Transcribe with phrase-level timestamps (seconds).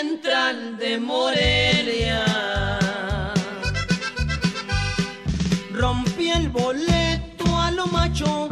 [0.00, 2.24] central de Morelia.
[5.72, 8.48] Rompí el boleto a lo macho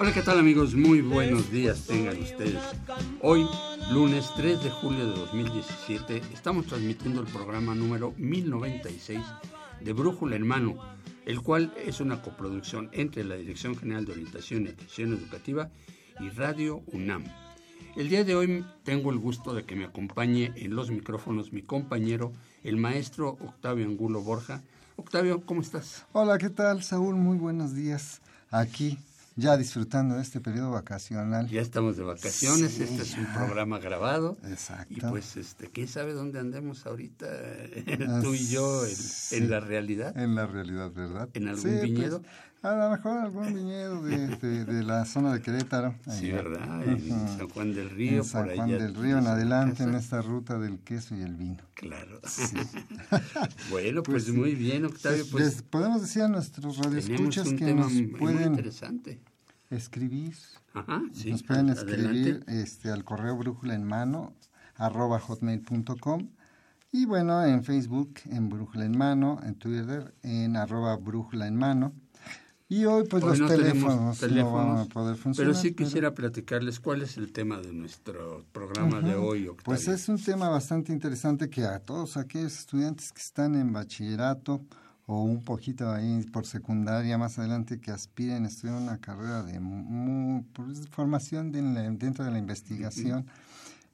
[0.00, 0.76] Hola, ¿qué tal amigos?
[0.76, 2.62] Muy buenos días tengan ustedes.
[3.20, 3.44] Hoy,
[3.90, 9.20] lunes 3 de julio de 2017, estamos transmitiendo el programa número 1096
[9.80, 10.76] de Brújula en Mano,
[11.26, 15.68] el cual es una coproducción entre la Dirección General de Orientación y Atención Educativa
[16.20, 17.24] y Radio UNAM.
[17.96, 21.62] El día de hoy tengo el gusto de que me acompañe en los micrófonos mi
[21.62, 22.32] compañero,
[22.62, 24.62] el maestro Octavio Angulo Borja.
[24.94, 26.06] Octavio, ¿cómo estás?
[26.12, 27.16] Hola, ¿qué tal, Saúl?
[27.16, 28.20] Muy buenos días.
[28.50, 28.96] Aquí,
[29.38, 31.48] ya disfrutando de este periodo vacacional.
[31.48, 34.36] Ya estamos de vacaciones, Sí, este es un programa grabado.
[34.44, 34.92] Exacto.
[34.92, 37.26] Y pues, este, ¿quién sabe dónde andemos ahorita,
[38.08, 39.36] Ah, tú y yo, en, sí.
[39.36, 40.16] en la realidad?
[40.18, 41.28] En la realidad, ¿verdad?
[41.34, 42.22] ¿En algún Sí, pues, viñedo?
[42.62, 45.94] A lo mejor algún viñedo de, de- de la zona de Querétaro.
[46.10, 46.30] Sí.
[46.32, 46.82] ¿verdad?
[46.86, 47.28] En.
[47.38, 48.82] San Juan del Río, En San por Juan allá.
[48.82, 51.58] del Río, en adelante, en esta ruta del queso y el vino.
[51.74, 52.20] Claro.
[52.26, 52.56] Sí.
[53.70, 57.74] bueno, pues, Pues muy bien, Octavio, Pues, les pues podemos decir a nuestros radioescuchas que
[57.74, 59.20] nos pueden interesante.
[59.70, 60.34] escribir
[60.74, 61.30] Ajá, sí.
[61.30, 61.92] Nos pueden adelante.
[62.02, 64.32] escribir este, al correo brújula en mano
[64.76, 66.28] arroba hotmail.com
[66.92, 71.92] y bueno, en Facebook en brújula en mano, en Twitter en arroba brújula en mano.
[72.70, 75.52] Y hoy pues Hoy los no teléfonos, tenemos no van a poder funcionar.
[75.52, 79.64] Pero sí quisiera platicarles cuál es el tema de nuestro programa de hoy, Octavio.
[79.64, 84.60] Pues es un tema bastante interesante que a todos aquellos estudiantes que están en bachillerato
[85.06, 89.58] o un poquito ahí por secundaria más adelante que aspiren a estudiar una carrera de
[90.52, 93.24] pues, formación de la- dentro de la investigación,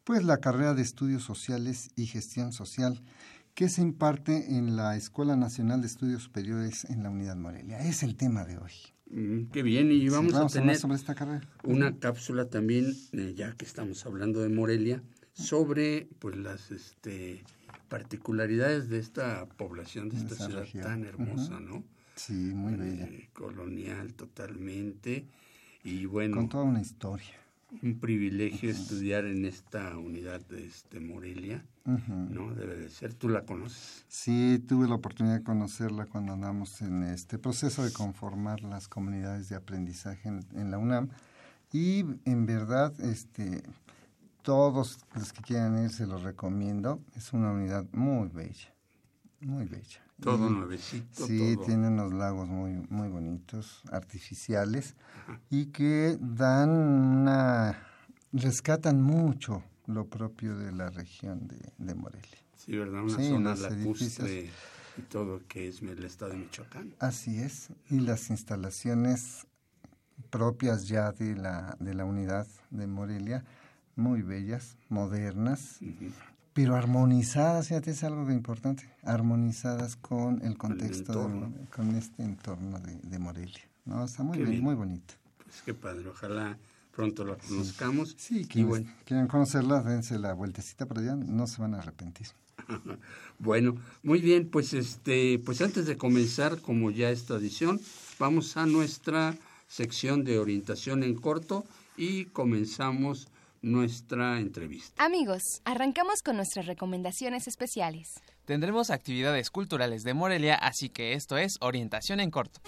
[0.03, 3.01] pues la carrera de estudios sociales y gestión social
[3.55, 7.79] que se imparte en la Escuela Nacional de Estudios Superiores en la Unidad Morelia.
[7.79, 8.73] Es el tema de hoy.
[9.11, 11.47] Mm, Qué bien, y vamos, Sí, a tener sobre esta carrera.
[11.63, 17.45] una cápsula también, eh, ya que estamos hablando de Morelia, sobre pues las este,
[17.89, 20.83] particularidades de esta población, de esta ciudad región.
[20.85, 21.61] tan hermosa.
[21.61, 21.85] ¿no?
[22.17, 23.05] Sí, muy bella.
[23.05, 25.27] Eh, colonial totalmente.
[25.85, 27.35] Y bueno, Con toda una historia.
[27.83, 31.65] Un privilegio estudiar en esta unidad de este, Morelia.
[31.85, 32.55] ¿no?
[32.55, 34.05] Debe de ser, tú la conoces.
[34.09, 39.49] Sí, tuve la oportunidad de conocerla cuando andamos en este proceso de conformar las comunidades
[39.49, 41.11] de aprendizaje en, en la UNAM
[41.75, 43.65] y en verdad, este,
[44.43, 47.01] todos los que quieran ir se los recomiendo.
[47.17, 48.73] Es una unidad muy bella,
[49.41, 50.04] muy bella.
[50.21, 51.67] Todo nuevecito, Sí, todo.
[51.67, 54.95] tiene unos lagos muy, muy bonitos, artificiales
[55.51, 57.79] y que dan una,
[58.33, 62.39] rescatan mucho lo propio de la región de, de Morelia.
[62.57, 63.03] Sí, ¿verdad?
[63.03, 64.51] Una Sí, zona lacustre
[64.97, 66.95] y todo que es el estado de Michoacán.
[67.01, 69.47] Así es, y las instalaciones
[70.31, 73.45] propias ya de la, de la unidad de Morelia,
[73.97, 75.79] muy bellas, modernas,
[76.55, 82.95] pero armonizadas, fíjate, es algo importante, armonizadas con el contexto, de- con este entorno de,
[83.03, 83.61] de Morelia.
[83.85, 84.63] No, está muy bien, bien.
[84.63, 85.15] muy bonito.
[85.45, 86.57] Pues qué padre, ojalá
[86.95, 88.15] pronto la conozcamos.
[88.17, 92.29] Sí, quienes bueno, quieran conocerla, dense la vueltecita por allá, no se van a arrepentir.
[93.39, 97.81] bueno, muy bien, pues este, pues antes de comenzar, como ya es tradición,
[98.19, 99.37] vamos a nuestra
[99.67, 101.65] sección de orientación en corto
[101.97, 103.29] y comenzamos
[103.65, 105.03] nuestra entrevista.
[105.05, 108.21] Amigos, arrancamos con nuestras recomendaciones especiales.
[108.45, 112.61] Tendremos actividades culturales de Morelia, así que esto es Orientación en Corto.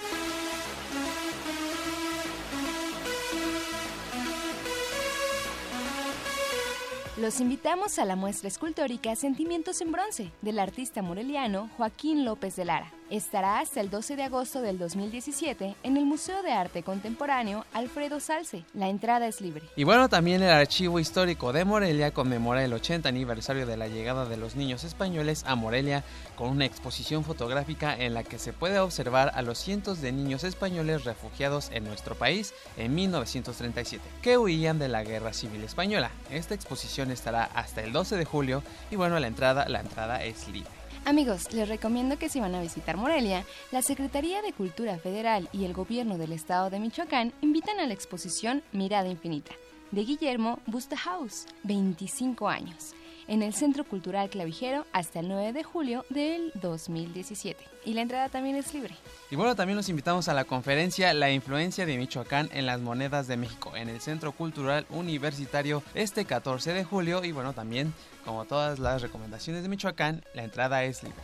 [7.18, 12.66] Los invitamos a la muestra escultórica Sentimientos en Bronce del artista moreliano Joaquín López de
[12.66, 12.92] Lara.
[13.08, 18.18] Estará hasta el 12 de agosto del 2017 en el Museo de Arte Contemporáneo Alfredo
[18.18, 18.64] Salce.
[18.74, 19.62] La entrada es libre.
[19.76, 24.24] Y bueno, también el Archivo Histórico de Morelia conmemora el 80 aniversario de la llegada
[24.24, 26.02] de los niños españoles a Morelia
[26.34, 30.42] con una exposición fotográfica en la que se puede observar a los cientos de niños
[30.42, 36.10] españoles refugiados en nuestro país en 1937, que huían de la Guerra Civil Española.
[36.32, 40.48] Esta exposición estará hasta el 12 de julio y bueno, la entrada, la entrada es
[40.48, 40.75] libre.
[41.06, 45.64] Amigos, les recomiendo que si van a visitar Morelia, la Secretaría de Cultura Federal y
[45.64, 49.52] el Gobierno del Estado de Michoacán invitan a la exposición Mirada Infinita
[49.92, 52.96] de Guillermo Bustahaus, 25 años
[53.28, 57.62] en el Centro Cultural Clavijero hasta el 9 de julio del 2017.
[57.84, 58.94] Y la entrada también es libre.
[59.30, 63.26] Y bueno, también los invitamos a la conferencia La influencia de Michoacán en las monedas
[63.26, 67.24] de México en el Centro Cultural Universitario este 14 de julio.
[67.24, 67.92] Y bueno, también,
[68.26, 71.18] como todas las recomendaciones de Michoacán, la entrada es libre.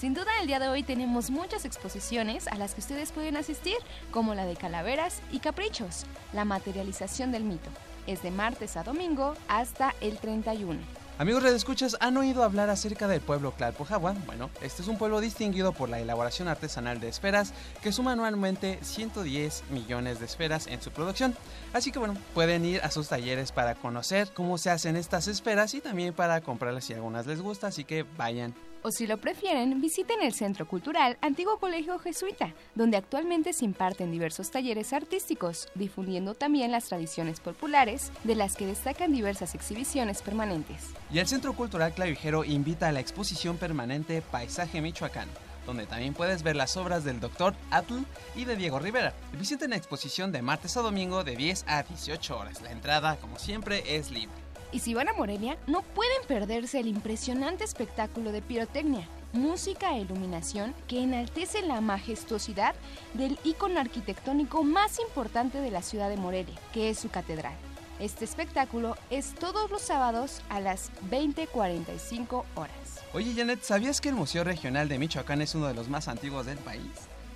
[0.00, 3.76] Sin duda el día de hoy tenemos muchas exposiciones a las que ustedes pueden asistir,
[4.10, 7.70] como la de Calaveras y Caprichos, la materialización del mito.
[8.06, 10.80] Es de martes a domingo hasta el 31.
[11.18, 14.14] Amigos redescuchas, ¿han oído hablar acerca del pueblo Tlalpujahua?
[14.26, 18.78] Bueno, este es un pueblo distinguido por la elaboración artesanal de esferas que suma anualmente
[18.82, 21.34] 110 millones de esferas en su producción.
[21.72, 25.72] Así que bueno, pueden ir a sus talleres para conocer cómo se hacen estas esferas
[25.72, 28.52] y también para comprarlas si algunas les gusta, así que vayan
[28.82, 34.10] o si lo prefieren, visiten el Centro Cultural Antiguo Colegio Jesuita, donde actualmente se imparten
[34.10, 40.90] diversos talleres artísticos, difundiendo también las tradiciones populares, de las que destacan diversas exhibiciones permanentes.
[41.10, 45.28] Y el Centro Cultural Clavijero invita a la exposición permanente Paisaje Michoacán
[45.66, 47.54] donde también puedes ver las obras del Dr.
[47.70, 48.04] Atl
[48.36, 49.12] y de Diego Rivera.
[49.36, 52.62] Visiten la exposición de martes a domingo de 10 a 18 horas.
[52.62, 54.45] La entrada, como siempre, es libre.
[54.72, 60.00] Y si van a Morelia, no pueden perderse el impresionante espectáculo de pirotecnia, música e
[60.00, 62.74] iluminación que enaltece la majestuosidad
[63.14, 67.54] del ícono arquitectónico más importante de la ciudad de Morelia, que es su catedral.
[68.00, 73.00] Este espectáculo es todos los sábados a las 20:45 horas.
[73.14, 76.44] Oye Janet, ¿sabías que el Museo Regional de Michoacán es uno de los más antiguos
[76.44, 76.90] del país?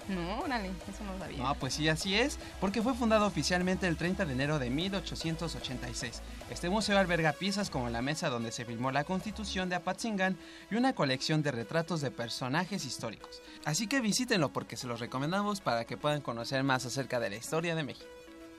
[0.08, 1.38] No, órale, eso no sabía.
[1.48, 6.20] Ah, pues sí, así es, porque fue fundado oficialmente el 30 de enero de 1886.
[6.50, 10.36] Este museo alberga piezas como la mesa donde se filmó la constitución de Apatzingán
[10.68, 13.40] y una colección de retratos de personajes históricos.
[13.64, 17.36] Así que visítenlo porque se los recomendamos para que puedan conocer más acerca de la
[17.36, 18.10] historia de México.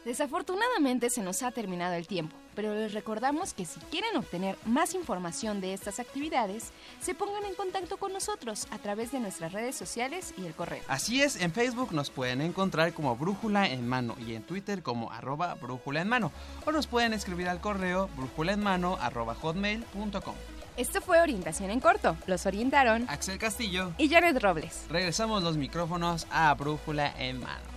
[0.05, 4.93] Desafortunadamente se nos ha terminado el tiempo, pero les recordamos que si quieren obtener más
[4.93, 9.75] información de estas actividades, se pongan en contacto con nosotros a través de nuestras redes
[9.75, 10.83] sociales y el correo.
[10.87, 15.11] Así es, en Facebook nos pueden encontrar como Brújula en Mano y en Twitter como
[15.11, 16.31] arroba Brújula en Mano,
[16.65, 20.35] o nos pueden escribir al correo brújula en mano arroba hotmail.com.
[20.77, 22.15] Esto fue Orientación en Corto.
[22.27, 24.85] Los orientaron Axel Castillo y Janet Robles.
[24.89, 27.70] Regresamos los micrófonos a Brújula en Mano.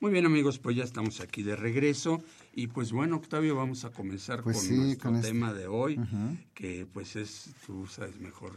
[0.00, 2.22] Muy bien amigos, pues ya estamos aquí de regreso
[2.52, 5.66] y pues bueno Octavio vamos a comenzar Pues con sí, nuestro con este- tema de
[5.66, 5.98] hoy,
[6.54, 8.52] que pues es, tú sabes mejor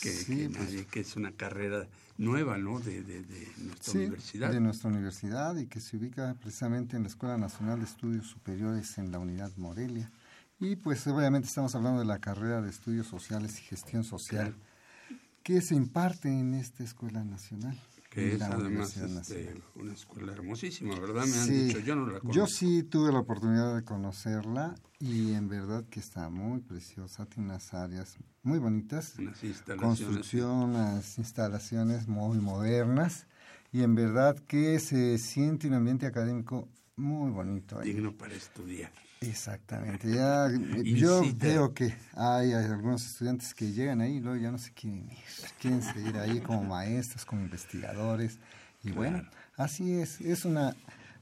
[0.00, 1.86] que, Sí, que pues- nadie, que es una carrera
[2.16, 2.80] nueva, ¿no?
[2.80, 4.52] De, de, de nuestra Sí, universidad.
[4.52, 8.96] de nuestra universidad y que se ubica precisamente en la Escuela Nacional de Estudios Superiores
[8.96, 10.10] en la unidad Morelia.
[10.58, 14.54] Y pues obviamente estamos hablando de la carrera de Estudios Sociales y Gestión Social
[15.42, 17.78] que se imparte en esta Escuela Nacional.
[18.10, 21.26] Que es además este, una escuela hermosísima, ¿verdad?
[21.26, 22.32] Me han Sí, dicho, yo no la conozco.
[22.32, 27.50] Yo sí tuve la oportunidad de conocerla y en verdad que está muy preciosa, tiene
[27.50, 29.96] unas áreas muy bonitas, Unas instalaciones.
[29.98, 33.26] construcción, unas instalaciones muy modernas
[33.72, 37.78] y en verdad que se siente un ambiente académico muy bonito.
[37.78, 37.92] ahí.
[37.92, 38.90] digno para estudiar.
[39.22, 44.38] Exactamente, ya eh, yo veo que hay, hay algunos estudiantes que llegan ahí y luego
[44.42, 45.18] ya no se quieren ir,
[45.60, 48.38] quieren seguir ahí como maestros, como investigadores
[48.82, 49.22] y bueno,
[49.58, 50.74] así es, es una,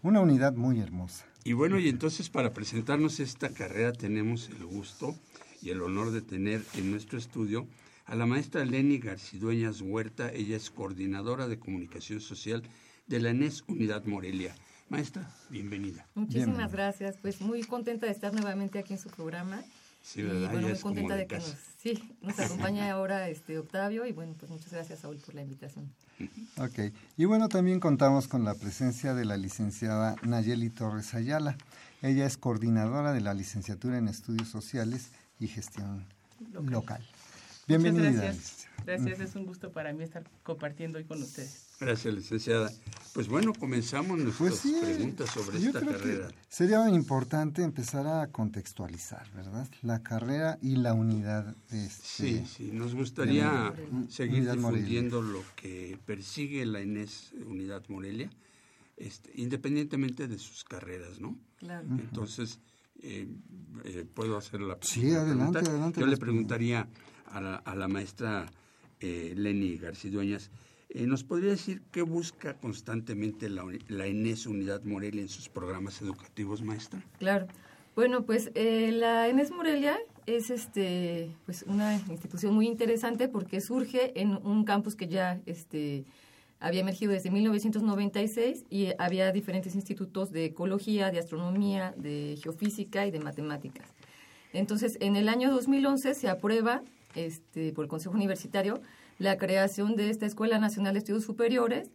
[0.02, 1.24] una unidad muy hermosa.
[1.42, 5.16] Y bueno, y entonces para presentarnos esta carrera tenemos el gusto
[5.60, 7.66] y el honor de tener en nuestro estudio
[8.06, 10.30] a la maestra Lenny Garcidueñas Huerta.
[10.32, 12.62] Ella es coordinadora de comunicación social
[13.08, 14.54] de la ENES Unidad Morelia.
[14.88, 16.06] Maestra, bienvenida.
[16.14, 16.46] Bienvenida.
[16.46, 19.62] Muchísimas gracias, pues muy contenta de estar nuevamente aquí en su programa.
[20.02, 20.50] Sí, y ¿verdad?
[20.50, 24.12] bueno, Ya muy contenta de de que nos, sí, nos acompaña ahora este Octavio y
[24.12, 25.92] bueno, pues muchas gracias Saúl por la invitación.
[26.56, 31.56] Ok, y bueno, también contamos con la presencia de la licenciada Nayeli Torres Ayala.
[32.00, 36.06] Ella es coordinadora de la licenciatura en Estudios Sociales y Gestión
[36.52, 37.06] Local.
[37.66, 38.08] Bienvenida.
[38.08, 38.68] Muchas gracias.
[38.86, 41.66] Gracias, es un gusto para mí estar compartiendo hoy con ustedes.
[41.78, 42.70] Gracias, licenciada.
[43.12, 46.28] Pues bueno, comenzamos nuestras Pues sí, preguntas sobre yo esta creo que carrera.
[46.48, 49.68] Sería importante empezar a contextualizar, ¿verdad?
[49.82, 51.56] La carrera y la unidad.
[51.70, 54.80] Este, Sí, sí, nos gustaría de- seguir Unidad Morelia.
[54.84, 58.30] difundiendo lo que persigue la Inés Unidad Morelia,
[58.96, 61.36] este, independientemente de sus carreras, ¿no?
[61.56, 61.86] Claro.
[61.90, 62.60] Entonces,
[63.00, 63.28] eh,
[63.84, 65.58] eh, puedo hacer la Sí, adelante, pregunta?
[65.70, 66.88] adelante, Yo le preguntaría
[67.26, 68.50] a la, a la maestra
[69.00, 70.50] eh, Lenny Garcidueñas,
[70.90, 76.00] eh, ¿nos podría decir qué busca constantemente la, la Inés Unidad Morelia en sus programas
[76.02, 77.02] educativos, maestra?
[77.18, 77.46] Claro.
[77.98, 84.12] Bueno, pues eh, la Enes Morelia es este, pues una institución muy interesante porque surge
[84.20, 86.04] en un campus que ya este,
[86.60, 93.10] había emergido desde 1996 y había diferentes institutos de ecología, de astronomía, de geofísica y
[93.10, 93.88] de matemáticas.
[94.52, 96.82] Entonces, en el año 2011 se aprueba
[97.16, 98.80] este, por el Consejo Universitario
[99.18, 101.90] la creación de esta Escuela Nacional de Estudios Superiores.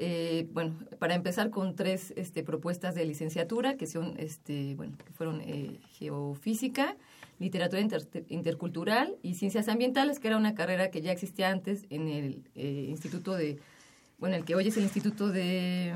[0.00, 5.12] eh, bueno, para empezar con tres este, propuestas de licenciatura que son, este, bueno, que
[5.12, 6.96] fueron eh, geofísica,
[7.40, 12.06] literatura inter- intercultural y ciencias ambientales, que era una carrera que ya existía antes en
[12.06, 13.58] el eh, Instituto de,
[14.18, 15.94] bueno, el que hoy es el Instituto de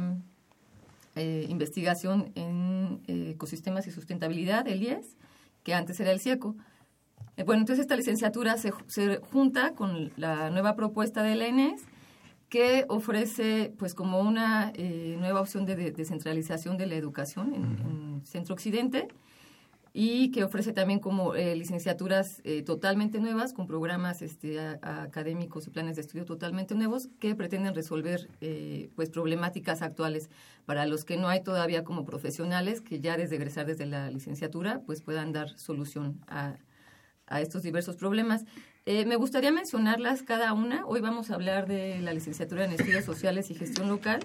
[1.48, 5.16] Investigación en Ecosistemas y Sustentabilidad, el IES,
[5.62, 6.56] que antes era el CIECO.
[7.36, 11.82] Eh, bueno, entonces esta licenciatura se, se junta con la nueva propuesta de la ENES,
[12.48, 17.62] que ofrece pues como una eh, nueva opción de, de- descentralización de la educación en,
[17.64, 19.08] en Centro Occidente
[19.94, 25.02] y que ofrece también como eh, licenciaturas eh, totalmente nuevas con programas este, a- a-
[25.02, 28.28] académicos y planes de estudio totalmente nuevos que pretenden resolver
[28.94, 30.28] pues problemáticas actuales
[30.66, 34.80] para los que no hay todavía como profesionales que ya desde egresar desde la licenciatura
[34.84, 36.56] pues puedan dar solución a,
[37.32, 38.44] a estos diversos problemas.
[38.84, 40.84] Eh, me gustaría mencionarlas cada una.
[40.86, 44.20] Hoy vamos a hablar de la licenciatura en Estudios Sociales y Gestión Local,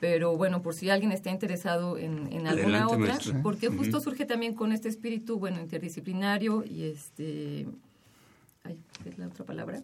[0.00, 3.42] pero bueno, por si alguien está interesado en, en alguna Adelante, otra, maestra.
[3.42, 7.66] porque justo surge también con este espíritu, bueno, interdisciplinario y este...
[8.64, 9.82] Ay, ¿qué es la otra palabra?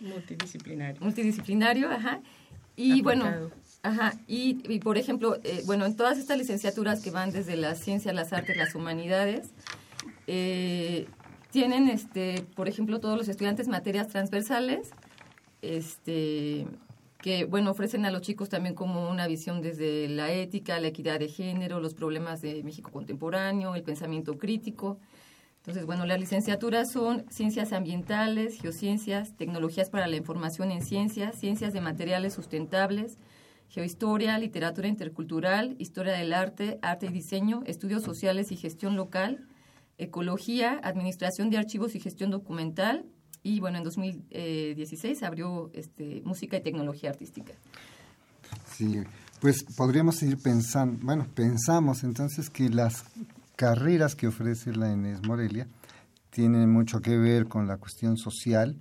[0.00, 1.00] Multidisciplinario.
[1.00, 2.20] multidisciplinario, ajá.
[2.76, 3.50] Y bueno,
[3.82, 7.78] ajá, y, y, por ejemplo, eh, bueno, en todas estas licenciaturas que van desde las
[7.78, 9.50] ciencias, las artes, las humanidades,
[10.26, 11.06] eh,
[11.50, 14.90] tienen, este, por ejemplo, todos los estudiantes materias transversales,
[15.62, 16.66] este,
[17.20, 21.18] que, bueno, ofrecen a los chicos también como una visión desde la ética, la equidad
[21.18, 24.98] de género, los problemas de México contemporáneo, el pensamiento crítico.
[25.58, 31.74] Entonces, bueno, las licenciaturas son ciencias ambientales, geociencias, tecnologías para la información en ciencias, ciencias
[31.74, 33.18] de materiales sustentables,
[33.68, 39.46] geohistoria, literatura intercultural, historia del arte, arte y diseño, estudios sociales y gestión local,
[40.00, 43.04] ecología, administración de archivos y gestión documental.
[43.42, 47.52] Y bueno, en 2016 se abrió este, música y tecnología artística.
[48.76, 48.96] Sí,
[49.40, 53.04] pues podríamos ir pensando, bueno, pensamos entonces que las
[53.56, 55.66] carreras que ofrece la Enes Morelia
[56.30, 58.76] tienen mucho que ver con la cuestión social,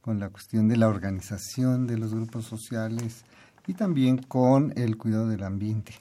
[0.00, 3.24] con la cuestión de la organización de los grupos sociales
[3.66, 5.94] y también con el cuidado del ambiente.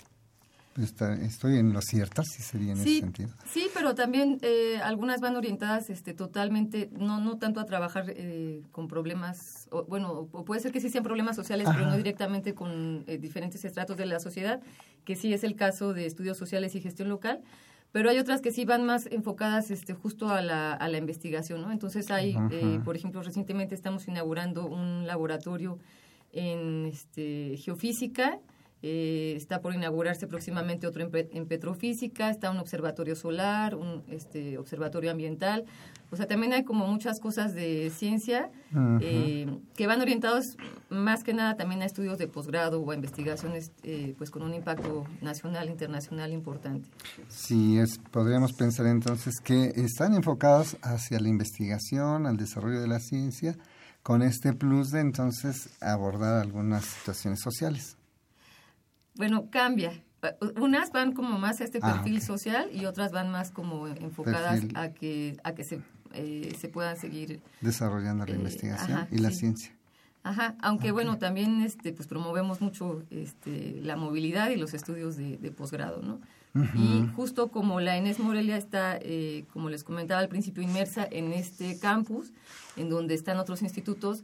[0.77, 3.29] Está- estoy en lo cierto, sí sería en ese sentido.
[3.51, 8.62] sí, pero también eh, algunas van orientadas este, totalmente, no, no tanto a trabajar eh,
[8.72, 12.53] con problemas, o, bueno, o puede ser que sí sean problemas sociales, pero no directamente
[12.53, 14.62] con eh, diferentes estratos de la sociedad,
[15.03, 17.41] que sí es el caso de estudios sociales y gestión local,
[17.91, 21.62] pero hay otras que sí van más enfocadas este, justo a la, a la investigación,
[21.62, 21.72] ¿no?
[21.72, 25.79] Entonces hay, eh, por ejemplo, recientemente estamos inaugurando un laboratorio
[26.34, 28.39] en este, geofísica,
[28.84, 34.03] eh, está por inaugurarse próximamente otro en, pe- en petrofísica, está un observatorio solar, un
[34.10, 35.65] este, observatorio ambiental.
[36.10, 38.50] O sea, también hay como muchas cosas de ciencia
[39.01, 40.55] eh, que van orientados
[40.89, 44.53] más que nada también a estudios de posgrado o a investigaciones eh, pues con un
[44.53, 46.88] impacto nacional, internacional importante.
[47.27, 53.00] Sí, es, podríamos pensar entonces que están enfocados hacia la investigación, al desarrollo de la
[53.01, 53.57] ciencia,
[54.01, 57.97] con este plus de entonces abordar algunas situaciones sociales.
[59.17, 59.91] Bueno, cambia.
[60.59, 64.59] Unas van como más a este Ah, perfil social y otras van más como enfocadas
[64.62, 64.77] Perfil.
[64.77, 65.79] a que a que se,
[66.13, 69.36] eh, se puedan seguir desarrollando la Eh, investigación ajá, y la sí.
[69.38, 69.71] ciencia.
[70.24, 75.38] Ajá, aunque bueno, también este, pues promovemos mucho este, la movilidad y los estudios de,
[75.38, 76.19] de posgrado, ¿no?
[76.75, 81.31] Y justo como la Enes Morelia está, eh, como les comentaba al principio, inmersa en
[81.31, 82.31] este campus,
[82.77, 84.24] en donde están otros institutos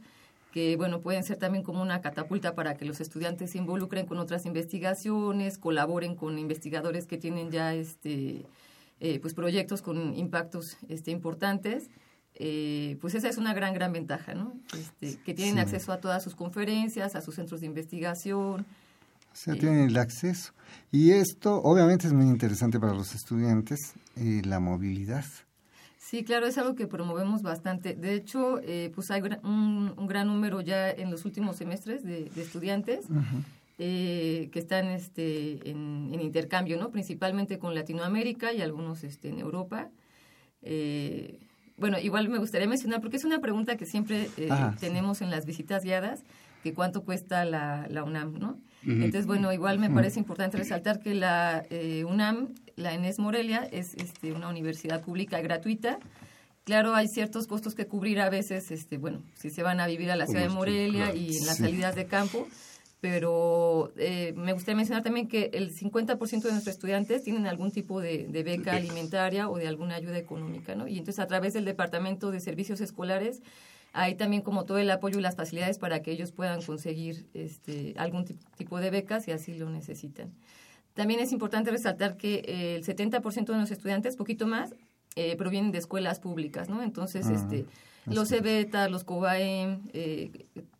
[0.54, 4.18] que, bueno, pueden ser también como una catapulta para que los estudiantes se involucren con
[4.18, 8.46] otras investigaciones, colaboren con investigadores que tienen ya, este,
[9.00, 11.90] eh, pues, proyectos con impactos este, importantes
[12.36, 14.54] eh, pues esa es una gran, gran ventaja, ¿no?
[14.76, 15.60] Este, que tienen Sí.
[15.60, 18.66] acceso a todas sus conferencias, a sus centros de investigación.
[19.32, 20.52] O sea, tienen el acceso.
[20.90, 23.78] Y esto obviamente es muy interesante para los estudiantes,
[24.16, 25.24] eh, la movilidad.
[26.06, 27.94] Sí, claro, es algo que promovemos bastante.
[27.94, 32.26] De hecho, eh, pues hay un, un gran número ya en los últimos semestres de,
[32.26, 33.06] de estudiantes
[33.78, 36.90] eh, que están este, en, en intercambio, ¿no?
[36.90, 39.88] Principalmente con Latinoamérica y algunos este, en Europa.
[40.60, 41.38] Eh,
[41.78, 45.30] bueno, igual me gustaría mencionar, porque es una pregunta que siempre eh, Ah, tenemos en
[45.30, 46.22] las visitas guiadas,
[46.62, 48.58] que cuánto cuesta la, la UNAM, ¿no?
[48.86, 53.94] Entonces, bueno, igual me parece importante resaltar que la eh, UNAM, la Enes Morelia, es
[53.94, 55.98] este, una universidad pública gratuita.
[56.64, 60.10] Claro, hay ciertos costos que cubrir a veces, este, bueno, si se van a vivir
[60.10, 61.16] a la ciudad de Morelia claro.
[61.18, 61.64] y en las Sí.
[61.64, 62.46] salidas de campo,
[63.00, 68.00] pero eh, me gustaría mencionar también que el 50% de nuestros estudiantes tienen algún tipo
[68.00, 68.72] de, de Beca.
[68.76, 70.88] alimentaria o de alguna ayuda económica, ¿no?
[70.88, 73.42] Y entonces a través del Departamento de Servicios Escolares
[73.94, 77.94] hay también como todo el apoyo y las facilidades para que ellos puedan conseguir este,
[77.96, 80.32] algún ti- tipo de becas si así lo necesitan.
[80.92, 84.74] También es importante resaltar que eh, el 70% de los estudiantes, poquito más,
[85.16, 86.82] eh, provienen de escuelas públicas, ¿no?
[86.82, 87.66] Entonces, este,
[88.06, 90.30] los CEBETA, los COBAEM, eh,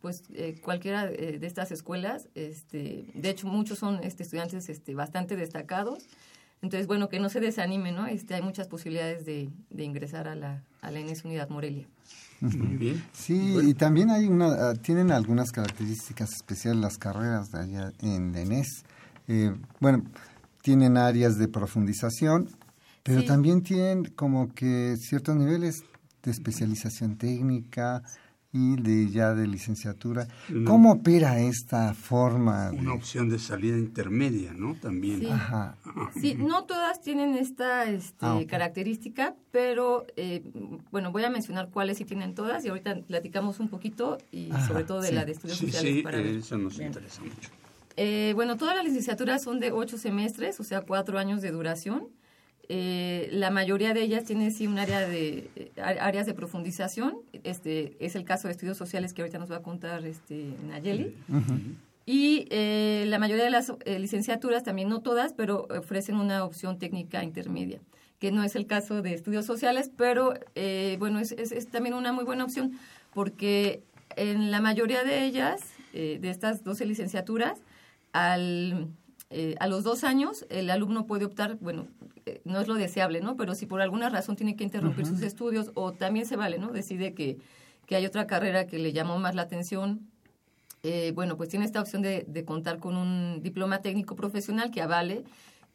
[0.01, 0.23] pues
[0.61, 6.05] cualquiera de estas escuelas, este, de hecho muchos son este, estudiantes este, bastante destacados.
[6.61, 8.07] Entonces, bueno, que no se desanimen, ¿no?
[8.07, 11.87] Este, hay muchas posibilidades de, de ingresar a la, a la Unidad Morelia.
[12.41, 13.03] Muy bien.
[13.13, 18.33] Sí, y también hay una, ah, tienen algunas características especiales las carreras de allá en
[18.33, 18.83] la ENES.
[19.27, 20.03] Eh, bueno,
[20.61, 22.49] tienen áreas de profundización,
[23.03, 23.27] pero Sí.
[23.27, 25.83] también tienen como que ciertos niveles
[26.23, 28.01] de especialización técnica
[28.55, 30.29] y de ya de licenciatura.
[30.65, 32.71] ¿Cómo opera esta forma?
[32.71, 34.75] de- Una opción de salida intermedia, ¿no?
[34.75, 35.19] También.
[35.19, 35.27] Sí.
[35.29, 35.75] Ajá.
[36.19, 40.41] Sí, no todas tienen esta este, Ah, característica, pero eh,
[40.89, 44.67] bueno, voy a mencionar cuáles sí tienen todas y ahorita platicamos un poquito y Ajá,
[44.67, 45.15] sobre todo de sí.
[45.15, 47.49] la de estudios Sí, sociales sí, para eso nos interesa mucho.
[47.97, 52.07] Eh, bueno, todas las licenciaturas son de ocho semestres, o sea, cuatro años de duración.
[52.67, 57.17] Eh, la mayoría de ellas tiene sí un área de eh, áreas de profundización.
[57.43, 61.15] Este es el caso de estudios sociales que ahorita nos va a contar este Nayeli.
[62.07, 66.77] Y eh, la mayoría de las eh, licenciaturas, también no todas, pero ofrecen una opción
[66.77, 67.79] técnica intermedia,
[68.19, 70.33] que no es el caso de estudios sociales, pero
[70.99, 72.73] bueno, es, es- es también una muy buena opción
[73.13, 73.81] porque
[74.15, 75.61] en la mayoría de ellas,
[75.93, 77.59] de estas 12 licenciaturas,
[78.13, 78.87] al,
[79.29, 81.87] eh, a los dos años el alumno puede optar, bueno,
[82.25, 83.35] eh, no es lo deseable, ¿no?
[83.37, 86.71] Pero si por alguna razón tiene que interrumpir sus estudios o también se vale, ¿no?
[86.71, 87.37] Decide que,
[87.85, 90.07] que hay otra carrera que le llamó más la atención
[90.87, 94.83] eh, bueno, pues tiene esta opción de, de contar con un diploma técnico profesional que
[94.83, 95.23] avale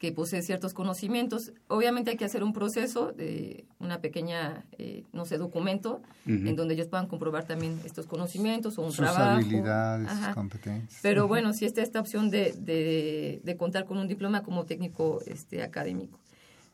[0.01, 1.53] que posee ciertos conocimientos.
[1.69, 6.73] Obviamente hay que hacer un proceso, de una pequeña, eh, no sé, documento, en donde
[6.73, 9.37] ellos puedan comprobar también estos conocimientos o un Sus trabajo.
[9.37, 11.01] habilidades, sus competencias.
[11.03, 15.21] Pero bueno, sí está esta opción de, de, de contar con un diploma como técnico
[15.27, 16.19] este, académico.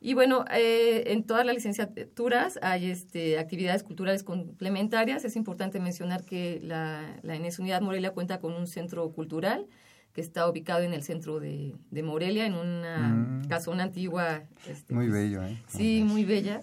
[0.00, 5.24] Y bueno, eh, en todas las licenciaturas hay este, actividades culturales complementarias.
[5.24, 9.66] Es importante mencionar que la, la ENES Unidad Morelia cuenta con un centro cultural
[10.16, 13.48] que está ubicado en el centro de, de Morelia, en una Mm.
[13.48, 14.44] casona antigua.
[14.66, 15.58] este, Muy pues, bello, ¿eh?
[15.68, 16.62] Sí, muy bella.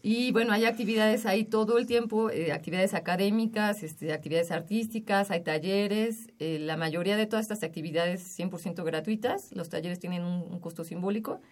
[0.00, 5.42] Y bueno, hay actividades ahí todo el tiempo, eh, actividades académicas, este, actividades artísticas, hay
[5.42, 6.30] talleres.
[6.38, 9.52] eh, la mayoría de todas estas actividades 100% gratuitas.
[9.52, 11.42] Los talleres tienen un, un costo simbólico.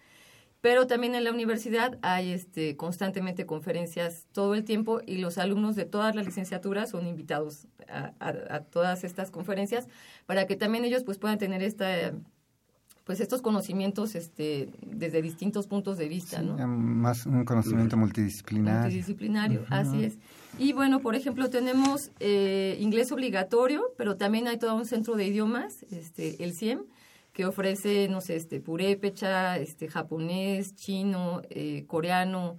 [0.61, 5.75] Pero también en la universidad hay este, constantemente conferencias todo el tiempo y los alumnos
[5.77, 9.87] de todas las licenciaturas son invitados a, a- a todas estas conferencias
[10.25, 12.11] para que también ellos pues puedan tener esta
[13.05, 16.57] pues estos conocimientos este desde distintos puntos de vista, ¿no?
[16.59, 18.81] Ya Más un conocimiento multidisciplinario.
[18.81, 20.17] Multidisciplinario, así es.
[20.59, 25.25] Y bueno, por ejemplo, tenemos eh, inglés obligatorio, pero también hay todo un centro de
[25.25, 26.81] idiomas, este, el CIEM,
[27.39, 32.57] que ofrece, no sé, este, purépecha, este, japonés, chino, eh, coreano,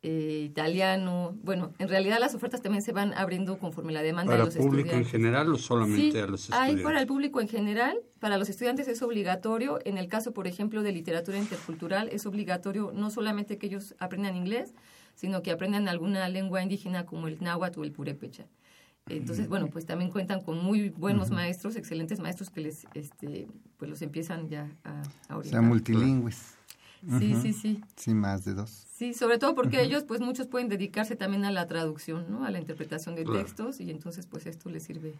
[0.00, 1.34] eh, italiano.
[1.42, 4.56] Bueno, en realidad las ofertas también se van abriendo conforme la demanda ¿Para de los
[4.64, 5.10] público en estudiantes.
[5.10, 6.84] general o solamente Sí, a los hay estudiantes?
[6.84, 9.80] para el público en general, para los estudiantes es obligatorio.
[9.84, 14.36] En el caso, por ejemplo, de literatura intercultural, es obligatorio no solamente que ellos aprendan
[14.36, 14.72] inglés,
[15.16, 18.46] sino que aprendan alguna lengua indígena como el náhuatl o el purépecha.
[19.08, 23.90] Entonces, bueno, pues también cuentan con muy buenos maestros, excelentes maestros que les, este, pues
[23.90, 25.62] los empiezan ya a, a O sea, orientar.
[25.62, 26.54] multilingües.
[27.18, 27.80] Sí, sí, sí.
[27.96, 28.86] Sí, más de dos.
[28.92, 32.44] Sí, sobre todo porque ellos, pues muchos pueden dedicarse también a la traducción, ¿no?
[32.44, 35.14] A la interpretación de textos y entonces, pues esto les sirve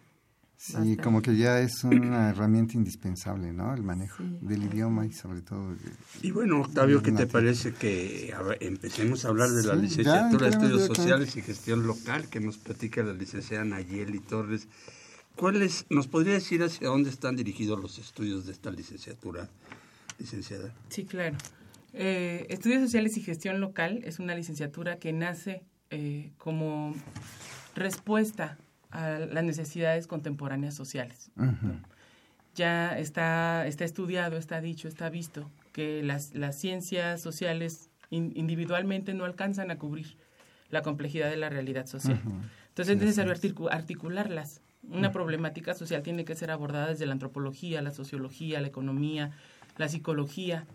[0.65, 3.73] Sí, como que ya es una herramienta indispensable, ¿no?
[3.73, 5.75] El manejo del idioma y sobre todo...
[6.21, 10.83] y bueno, Octavio, ¿qué te parece que empecemos a hablar de la licenciatura de Estudios
[10.83, 14.69] Sociales y Gestión Local que nos platica la licenciada Nayeli Torres?
[15.35, 19.49] ¿Cuáles, nos podría decir hacia dónde están dirigidos los estudios de esta licenciatura,
[20.17, 20.73] licenciada?
[20.87, 21.35] Sí, claro.
[21.91, 26.95] Eh, estudios Sociales y Gestión Local es una licenciatura que nace eh, como
[27.75, 28.57] respuesta
[28.93, 31.31] a las necesidades contemporáneas sociales.
[32.55, 39.25] Ya está, está estudiado, está dicho, está visto que las, las ciencias sociales individualmente no
[39.25, 40.15] alcanzan a cubrir
[40.69, 42.21] la complejidad de la realidad social.
[42.69, 43.33] Entonces es necesario
[43.71, 44.61] articularlas.
[44.87, 49.31] Una problemática social tiene que ser abordada desde la antropología, la sociología, la economía,
[49.77, 50.65] la psicología,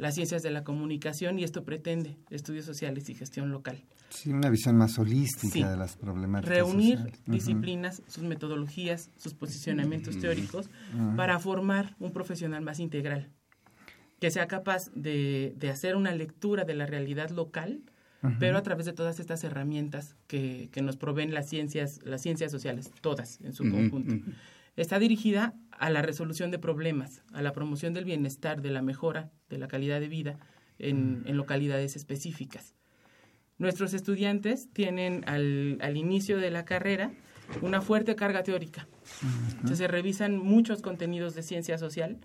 [0.00, 3.84] las ciencias de la comunicación y esto pretende estudios sociales y gestión local.
[4.08, 6.56] Sí, una visión más holística de las problemáticas.
[6.56, 10.70] Reunir disciplinas, sus metodologías, sus posicionamientos teóricos
[11.16, 13.28] para formar un profesional más integral,
[14.20, 17.82] que sea capaz de, hacer una lectura de la realidad local,
[18.38, 22.90] pero a través de todas estas herramientas que, nos proveen las ciencias, las ciencias sociales,
[23.02, 24.14] todas en su conjunto.
[24.76, 29.30] Está dirigida a la resolución de problemas, a la promoción del bienestar, de la mejora
[29.48, 30.38] de la calidad de vida
[30.78, 32.74] en localidades específicas.
[33.58, 37.12] Nuestros estudiantes tienen al, al inicio de la carrera
[37.60, 38.88] una fuerte carga teórica.
[39.52, 42.18] Entonces se revisan muchos contenidos de ciencia social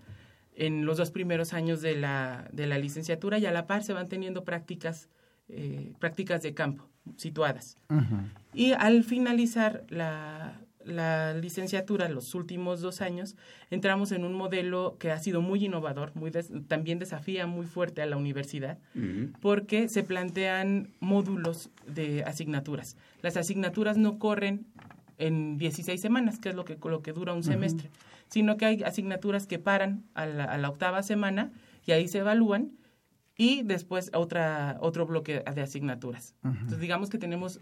[0.54, 3.92] en los dos primeros años de la, de la licenciatura y a la par se
[3.92, 5.10] van teniendo prácticas,
[5.48, 7.76] eh, prácticas de campo situadas.
[8.54, 13.36] Y al finalizar la, la licenciatura, los últimos dos años,
[13.70, 16.30] entramos en un modelo que ha sido muy innovador, muy
[16.68, 18.78] también desafía muy fuerte a la universidad,
[19.40, 22.96] porque se plantean módulos de asignaturas.
[23.22, 24.66] Las asignaturas no corren
[25.18, 27.90] en 16 semanas, que es lo que, lo que dura un semestre,
[28.28, 31.52] sino que hay asignaturas que paran a la, octava semana
[31.84, 32.72] y ahí se evalúan
[33.36, 36.34] y después otra, otro bloque de asignaturas.
[36.44, 37.60] Entonces digamos que tenemos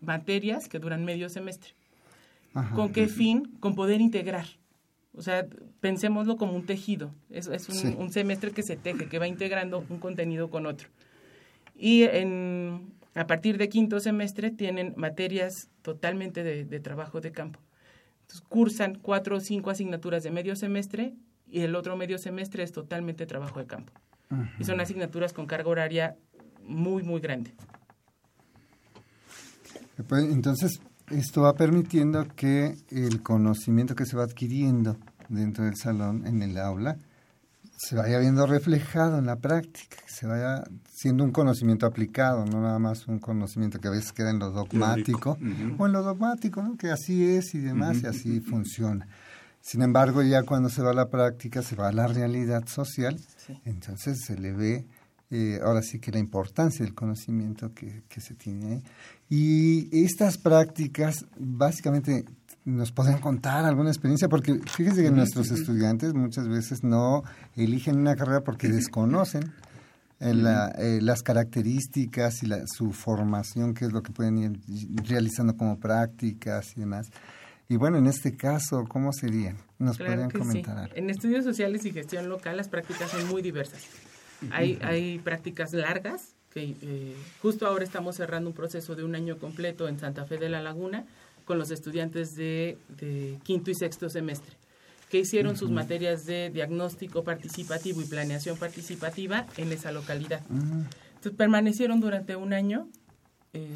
[0.00, 1.74] materias que duran medio semestre.
[2.74, 3.56] ¿Con qué fin?
[3.60, 4.46] Con poder integrar.
[5.12, 5.46] O sea,
[5.80, 7.14] pensémoslo como un tejido.
[7.30, 10.88] Es, es un, semestre que se teje, que va integrando un contenido con otro.
[11.74, 17.60] Y en, a partir de quinto semestre tienen materias totalmente de, trabajo de campo.
[18.22, 21.14] Entonces, cursan cuatro o cinco asignaturas de medio semestre
[21.48, 23.92] y el otro medio semestre es totalmente trabajo de campo.
[24.58, 26.16] Y son asignaturas con carga horaria
[26.62, 27.54] muy, muy grande.
[30.10, 34.96] Entonces, esto va permitiendo que el conocimiento que se va adquiriendo
[35.28, 36.96] dentro del salón, en el aula,
[37.76, 42.60] se vaya viendo reflejado en la práctica, que se vaya siendo un conocimiento aplicado, no
[42.60, 45.38] nada más un conocimiento que a veces queda en lo dogmático,
[45.78, 46.76] o en lo dogmático, ¿no?
[46.76, 49.06] que así es y demás, y así funciona.
[49.60, 53.18] Sin embargo, ya cuando se va a la práctica, se va a la realidad social,
[53.64, 54.86] entonces se le ve
[55.30, 58.82] eh, ahora sí que la importancia del conocimiento que, que se tiene ahí.
[59.28, 62.24] Y estas prácticas, básicamente,
[62.64, 67.22] nos pueden contar alguna experiencia, porque fíjese que nuestros estudiantes muchas veces no
[67.54, 69.52] eligen una carrera porque desconocen
[70.18, 70.32] eh,
[70.78, 74.60] eh, las características y la, su formación, que es lo que pueden ir
[75.08, 77.08] realizando como prácticas y demás.
[77.68, 79.54] Y bueno, en este caso, ¿cómo sería?
[79.78, 83.82] ¿Nos podrían comentar En estudios sociales y gestión local las prácticas son muy diversas.
[84.50, 89.38] Hay, hay prácticas largas, que eh, justo ahora estamos cerrando un proceso de un año
[89.38, 91.04] completo en Santa Fe de la Laguna
[91.44, 92.76] con los estudiantes de,
[93.44, 94.52] quinto y sexto semestre,
[95.08, 100.42] que hicieron sus materias de diagnóstico participativo y planeación participativa en esa localidad.
[100.48, 102.88] Entonces permanecieron durante un año
[103.52, 103.68] eh,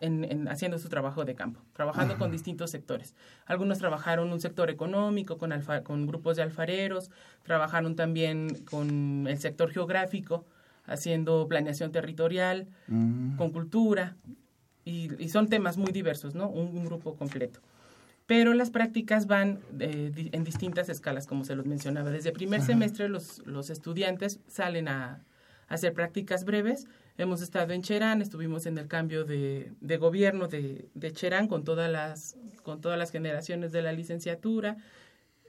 [0.00, 3.14] en, haciendo su trabajo de campo, trabajando con distintos sectores.
[3.46, 5.52] Algunos trabajaron un sector económico con,
[5.84, 7.10] con grupos de alfareros,
[7.42, 10.46] trabajaron también con el sector geográfico,
[10.86, 13.36] haciendo planeación territorial, mm.
[13.36, 14.16] con cultura,
[14.84, 16.48] y, son temas muy diversos, ¿no?
[16.48, 17.60] Un, grupo completo.
[18.26, 22.10] Pero las prácticas van eh, en distintas escalas, como se los mencionaba.
[22.10, 25.24] Desde primer semestre los, los estudiantes salen a,
[25.70, 26.86] hacer prácticas breves.
[27.20, 31.64] Hemos estado en Cherán, estuvimos en el cambio de, de gobierno de, de, Cherán con
[31.64, 34.78] todas, las, con todas las generaciones de la licenciatura,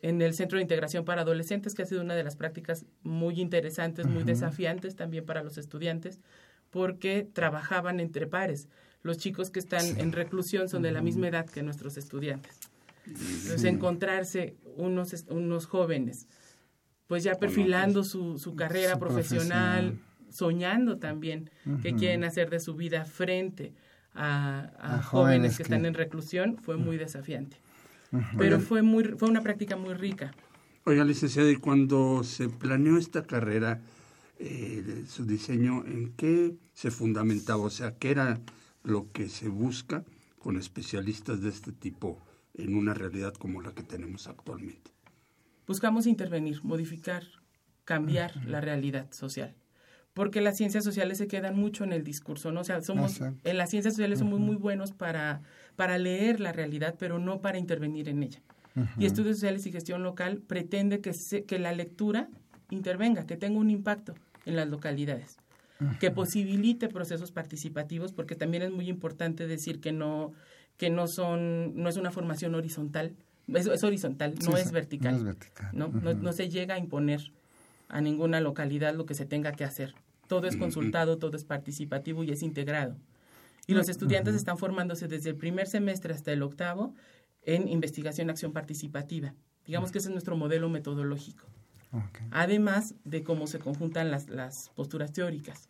[0.02, 3.40] en el Centro de Integración para Adolescentes, que ha sido una de las prácticas muy
[3.40, 6.20] interesantes, muy desafiantes también para los estudiantes,
[6.72, 8.68] porque trabajaban entre pares.
[9.02, 12.60] Los chicos que están en reclusión son de la misma edad que nuestros estudiantes.
[13.06, 16.28] Entonces, encontrarse unos, unos jóvenes,
[17.08, 19.98] pues ya perfilando su, su carrera profesional,
[20.32, 21.50] soñando también
[21.82, 23.74] qué quieren hacer de su vida frente
[24.14, 27.58] a, jóvenes, que, están en reclusión, fue muy desafiante.
[28.38, 30.34] pero fue, muy, fue una práctica muy rica.
[30.84, 33.82] Oiga, licenciada, y cuando se planeó esta carrera,
[34.40, 37.62] eh, su diseño, ¿en qué se fundamentaba?
[37.62, 38.40] O sea, ¿qué era
[38.84, 40.04] lo que se busca
[40.40, 42.20] con especialistas de este tipo
[42.56, 44.92] en una realidad como la que tenemos actualmente?
[45.68, 47.24] Buscamos intervenir, modificar,
[47.86, 49.56] cambiar la realidad social
[50.14, 52.62] porque las ciencias sociales se quedan mucho en el discurso, ¿no?
[52.62, 55.42] O sea, somos, en las ciencias sociales somos muy buenos para,
[55.76, 58.42] para leer la realidad, pero no para intervenir en ella.
[58.98, 62.30] Y estudios sociales y gestión local pretende que, se, que la lectura
[62.70, 65.38] intervenga, que tenga un impacto en las localidades,
[66.00, 70.32] que posibilite procesos participativos, porque también es muy importante decir que no,
[70.78, 73.14] que no son, no es una formación horizontal,
[73.48, 75.70] es, horizontal, no, es vertical, no, es vertical.
[75.74, 75.90] ¿no?
[75.90, 77.34] no se llega a imponer
[77.92, 79.94] a ninguna localidad lo que se tenga que hacer.
[80.32, 82.96] Todo es consultado, todo es participativo y es integrado.
[83.68, 86.96] Y los estudiantes están formándose desde el primer semestre hasta el octavo
[87.42, 89.34] en investigación acción participativa.
[89.66, 91.48] Digamos que ese es nuestro modelo metodológico.
[92.32, 95.68] Además de cómo se conjuntan las, las posturas teóricas.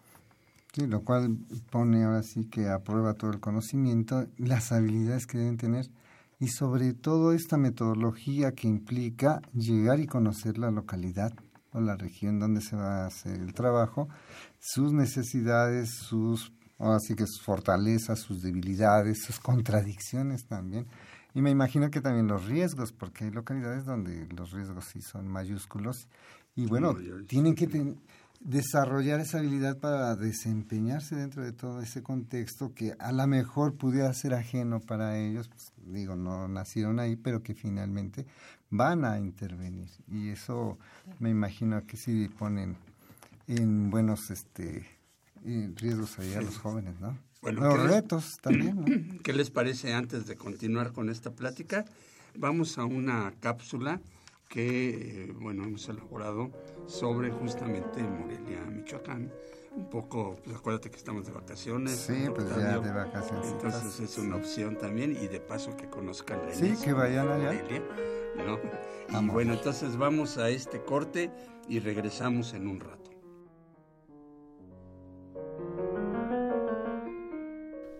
[0.74, 1.39] Sí, lo cual
[1.71, 5.88] pone ahora sí que aprueba todo el conocimiento, las habilidades que deben tener
[6.39, 11.34] y sobre todo esta metodología que implica llegar y conocer la localidad
[11.73, 14.10] o la región donde se va a hacer el trabajo,
[14.60, 20.88] sus necesidades, sus, así que sus fortalezas, sus debilidades, sus contradicciones también.
[21.34, 25.27] Y me imagino que también los riesgos, porque hay localidades donde los riesgos sí son
[25.27, 26.07] mayúsculos.
[26.55, 26.93] Y bueno,
[27.27, 27.95] tienen que
[28.41, 34.12] desarrollar esa habilidad para desempeñarse dentro de todo ese contexto que a lo mejor pudiera
[34.13, 38.25] ser ajeno para ellos, pues, digo, no nacieron ahí, pero que finalmente
[38.71, 40.79] van a intervenir y eso
[41.19, 42.77] me imagino que sí ponen
[43.47, 44.86] en buenos este
[45.43, 47.17] riesgos ahí a los jóvenes, ¿no?
[47.41, 51.86] Bueno, los retos también, ¿Qué les parece antes de continuar con esta plática?
[52.38, 53.99] Vamos a una cápsula
[54.47, 56.51] que, bueno, hemos elaborado
[56.86, 59.31] sobre justamente Morelia, Michoacán.
[59.75, 61.95] Un poco, pues acuérdate que estamos de vacaciones.
[61.95, 63.47] Sí, pues ya de vacaciones.
[63.47, 67.53] Entonces es una opción también y de paso que conozcan la Sí, que vayan allá.
[68.38, 68.60] ¿No?
[69.20, 71.32] Y bueno, entonces vamos a este corte
[71.67, 73.02] y regresamos en un rato.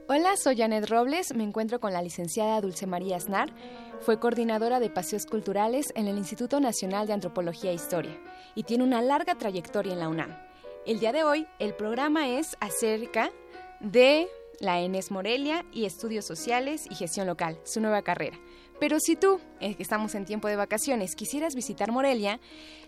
[0.08, 3.54] Hola, soy Janet Robles, me encuentro con la licenciada Dulce María Aznar,
[4.02, 8.20] fue coordinadora de paseos culturales en el Instituto Nacional de Antropología e Historia
[8.54, 10.38] y tiene una larga trayectoria en la UNAM.
[10.86, 13.32] El día de hoy el programa es acerca
[13.80, 14.28] de
[14.60, 18.38] la ENES Morelia y Estudios Sociales y Gestión Local, su nueva carrera.
[18.82, 22.40] Pero si tú, eh, que estamos en tiempo de vacaciones, quisieras visitar Morelia,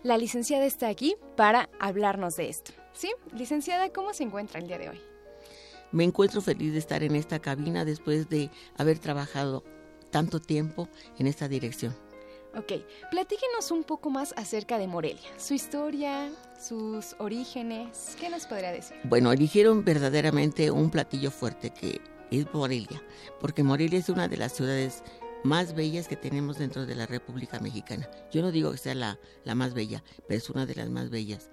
[0.02, 2.72] la licenciada está aquí para hablarnos de esto.
[2.94, 3.12] ¿Sí?
[3.32, 5.00] Licenciada, ¿cómo se encuentra el día de hoy?
[5.92, 9.64] Me encuentro feliz de estar en esta cabina después de haber trabajado
[10.10, 11.96] tanto tiempo en esta dirección.
[12.58, 12.72] Ok,
[13.12, 18.98] platíquenos un poco más acerca de Morelia, su historia, sus orígenes, ¿qué nos podría decir?
[19.04, 22.02] Bueno, eligieron verdaderamente un platillo fuerte que
[22.32, 23.04] es Morelia,
[23.40, 25.04] porque Morelia es una de las ciudades
[25.44, 28.10] más bellas que tenemos dentro de la República Mexicana.
[28.32, 31.10] Yo no digo que sea la, la más bella, pero es una de las más
[31.10, 31.50] bellas.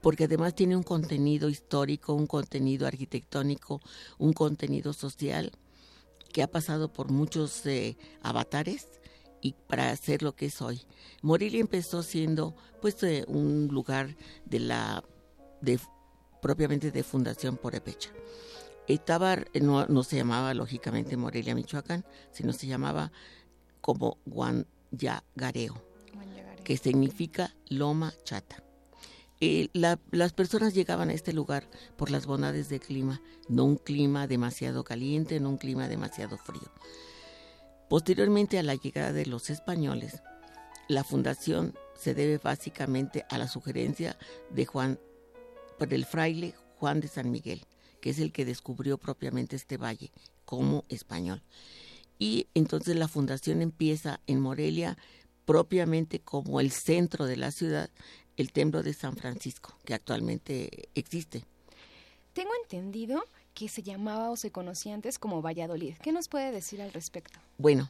[0.00, 3.80] Porque además tiene un contenido histórico, un contenido arquitectónico,
[4.18, 5.52] un contenido social
[6.32, 8.88] que ha pasado por muchos eh, avatares
[9.40, 10.80] y para ser lo que es hoy.
[11.20, 15.04] Morelia empezó siendo pues eh, un lugar de la
[15.60, 15.78] de
[16.40, 18.10] propiamente de Fundación Porepecha
[18.88, 23.12] estaba, no, se llamaba lógicamente Morelia, Michoacán, sino se llamaba
[23.80, 25.74] como Guanyagareo,
[26.64, 28.62] que significa loma chata.
[29.40, 34.28] Eh, las personas llegaban a este lugar por las bondades del clima, no un clima
[34.28, 36.70] demasiado caliente, no un clima demasiado frío.
[37.88, 40.22] Posteriormente a la llegada de los españoles,
[40.88, 44.16] la fundación se debe básicamente a la sugerencia
[44.50, 45.00] de Juan,
[45.78, 47.66] por el fraile Juan de San Miguel,
[48.02, 50.10] que es el que descubrió propiamente este valle
[50.44, 51.40] como español.
[52.18, 54.98] Y entonces la fundación empieza en Morelia
[55.46, 57.88] propiamente como el centro de la ciudad,
[58.36, 61.44] el templo de San Francisco, que actualmente existe.
[62.32, 63.22] Tengo entendido
[63.54, 65.94] que se llamaba o se conocía antes como Valladolid.
[66.02, 67.38] ¿Qué nos puede decir al respecto?
[67.56, 67.88] Bueno,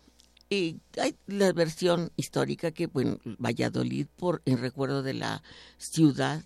[0.50, 5.42] hay la versión histórica que, bueno, Valladolid, por en recuerdo de la
[5.78, 6.44] ciudad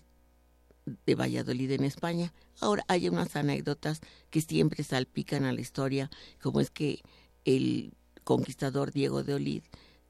[1.05, 2.33] de Valladolid en España.
[2.59, 6.09] Ahora hay unas anécdotas que siempre salpican a la historia,
[6.41, 7.01] como es que
[7.45, 9.63] el conquistador Diego de Olid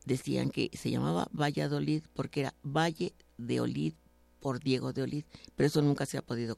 [0.06, 3.94] decían que se llamaba Valladolid porque era Valle de Olid
[4.40, 6.56] por Diego de Olid, pero eso nunca se ha podido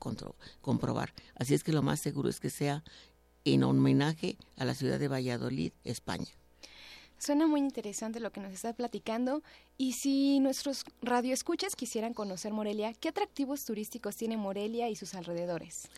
[0.62, 1.13] comprobar.
[1.36, 2.84] Así es que lo más seguro es que sea
[3.45, 6.38] en homenaje a la ciudad de Valladolid, España.
[7.19, 9.43] Suena muy interesante lo que nos está platicando.
[9.77, 15.89] Y si nuestros radioescuchas quisieran conocer Morelia, ¿qué atractivos turísticos tiene Morelia y sus alrededores?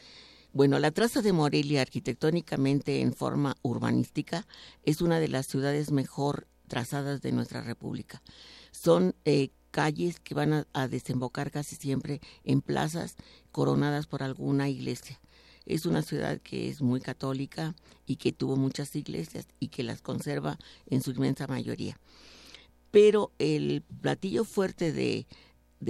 [0.52, 4.46] Bueno, la traza de Morelia, arquitectónicamente en forma urbanística,
[4.84, 8.22] es una de las ciudades mejor trazadas de nuestra república.
[8.72, 13.16] Son eh, calles que van a, desembocar casi siempre en plazas
[13.52, 15.20] coronadas por alguna iglesia.
[15.66, 20.02] Es una ciudad que es muy católica y que tuvo muchas iglesias y que las
[20.02, 22.00] conserva en su inmensa mayoría.
[22.92, 25.28] Pero el platillo fuerte de,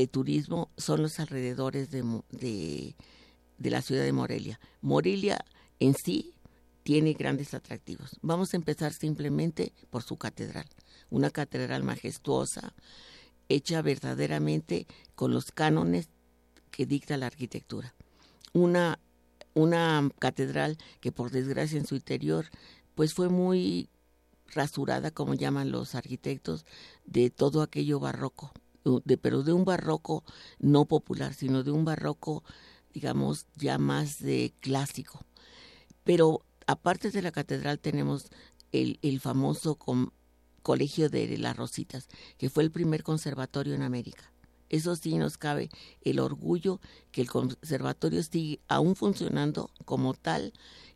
[0.07, 4.59] turismo son los alrededores de, de, la ciudad de Morelia.
[4.81, 5.43] Morelia
[5.79, 6.35] en sí
[6.83, 8.17] tiene grandes atractivos.
[8.21, 10.67] Vamos a empezar simplemente por su catedral.
[11.09, 12.73] Una catedral majestuosa,
[13.49, 16.09] hecha verdaderamente con los cánones
[16.69, 17.93] que dicta la arquitectura.
[18.53, 18.99] Una
[19.53, 22.47] una catedral que por desgracia en su interior
[22.95, 23.89] pues fue muy
[24.53, 26.65] rasurada, como llaman los arquitectos,
[27.05, 28.51] de todo aquello barroco,
[29.05, 30.23] de, pero de un barroco
[30.59, 32.43] no popular, sino de un barroco,
[32.93, 35.21] digamos, ya más de clásico.
[36.03, 38.29] Pero aparte de la catedral tenemos
[38.71, 39.77] el, el famoso
[40.61, 44.30] Colegio de las Rositas, que fue el primer conservatorio en América.
[44.71, 45.69] Eso sí nos cabe
[46.01, 46.79] el orgullo
[47.11, 50.53] que el conservatorio sigue aún funcionando como tal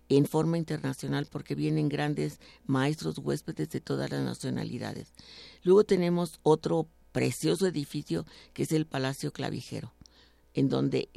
[0.08, 5.12] en forma internacional porque vienen grandes maestros huéspedes de todas las nacionalidades.
[5.62, 9.94] Luego tenemos otro precioso edificio que es el Palacio Clavijero,
[10.54, 11.10] en donde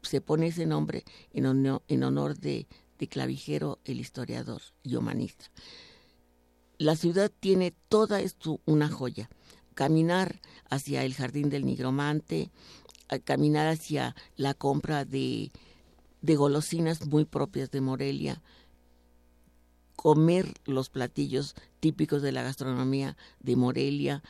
[0.00, 1.04] se pone ese nombre
[1.34, 2.66] en honor, en honor de,
[2.98, 5.50] de Clavijero, el historiador y humanista.
[6.78, 9.28] La ciudad tiene toda esto una joya
[9.78, 12.50] caminar hacia el jardín del nigromante,
[13.22, 15.52] caminar hacia la compra de,
[16.20, 18.42] de golosinas muy propias de Morelia,
[19.94, 24.24] comer los platillos típicos de la gastronomía de Morelia.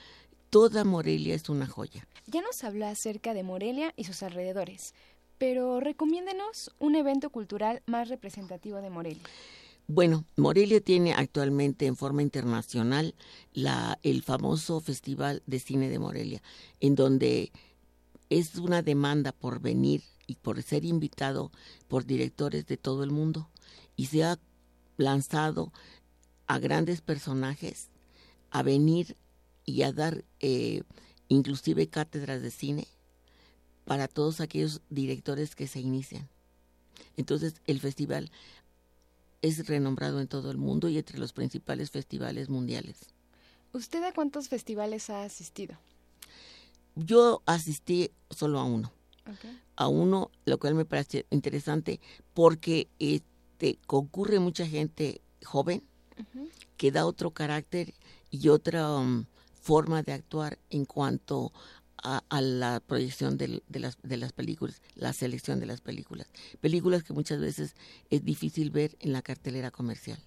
[0.50, 2.06] Toda Morelia es una joya.
[2.26, 4.92] Ya nos habló acerca de Morelia y sus alrededores,
[5.38, 9.24] pero recomiéndenos un evento cultural más representativo de Morelia.
[9.90, 13.14] Bueno, Morelia tiene actualmente en forma internacional
[13.55, 16.42] la, el famoso Festival de Cine de Morelia,
[16.81, 17.51] en donde
[18.29, 21.51] es una demanda por venir y por ser invitado
[21.88, 23.48] por directores de todo el mundo
[23.96, 24.38] y se ha
[24.98, 25.72] lanzado
[26.46, 27.88] a grandes personajes
[28.51, 29.16] a venir
[29.64, 30.83] y a dar eh,
[31.29, 32.87] inclusive cátedras de cine
[33.87, 36.29] para todos aquellos directores que se inician.
[37.16, 38.31] Entonces el festival
[39.42, 43.07] es renombrado en todo el mundo y entre los principales festivales mundiales.
[43.72, 45.77] ¿Usted a cuántos festivales ha asistido?
[46.94, 48.92] Yo asistí solo a uno.
[49.77, 52.01] A uno, lo cual me parece interesante
[52.33, 55.83] porque este, concurre mucha gente joven
[56.77, 57.94] que da otro carácter
[58.31, 59.27] y otra um,
[59.61, 61.53] forma de actuar en cuanto
[62.02, 66.28] a, la proyección de, las, de las películas, la selección de las películas.
[66.61, 67.74] Películas que muchas veces
[68.11, 70.18] es difícil ver en la cartelera comercial.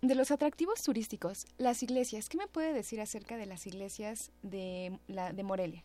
[0.00, 4.98] De los atractivos turísticos, las iglesias, ¿qué me puede decir acerca de las iglesias de,
[5.06, 5.84] la, de Morelia?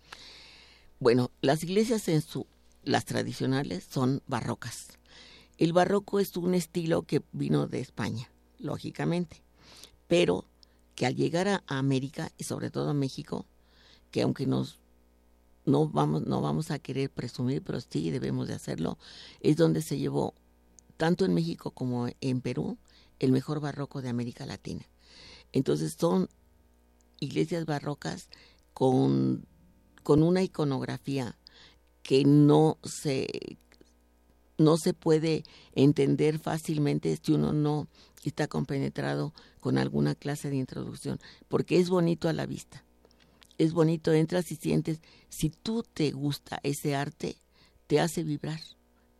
[0.99, 2.47] Bueno, las iglesias en su,
[2.83, 4.87] las tradicionales son barrocas.
[5.59, 9.43] El barroco es un estilo que vino de España, lógicamente,
[10.07, 10.45] pero
[10.95, 13.45] que al llegar a América y sobre todo a México,
[14.09, 14.79] que aunque nos
[15.67, 18.97] no vamos, no vamos a querer presumir, pero sí debemos de hacerlo,
[19.41, 20.33] es donde se llevó,
[20.95, 22.77] tanto en México como en Perú,
[23.19, 24.87] el mejor barroco de América Latina.
[25.51, 26.29] Entonces son
[27.19, 28.29] iglesias barrocas
[28.73, 29.45] con,
[30.03, 31.37] con una iconografía
[32.01, 33.27] que no se,
[34.57, 37.87] no se puede entender fácilmente si uno no
[38.23, 42.86] está compenetrado con alguna clase de introducción, porque es bonito a la vista
[43.57, 47.37] es bonito, entras y sientes, si tú te gusta ese arte,
[47.87, 48.59] te hace vibrar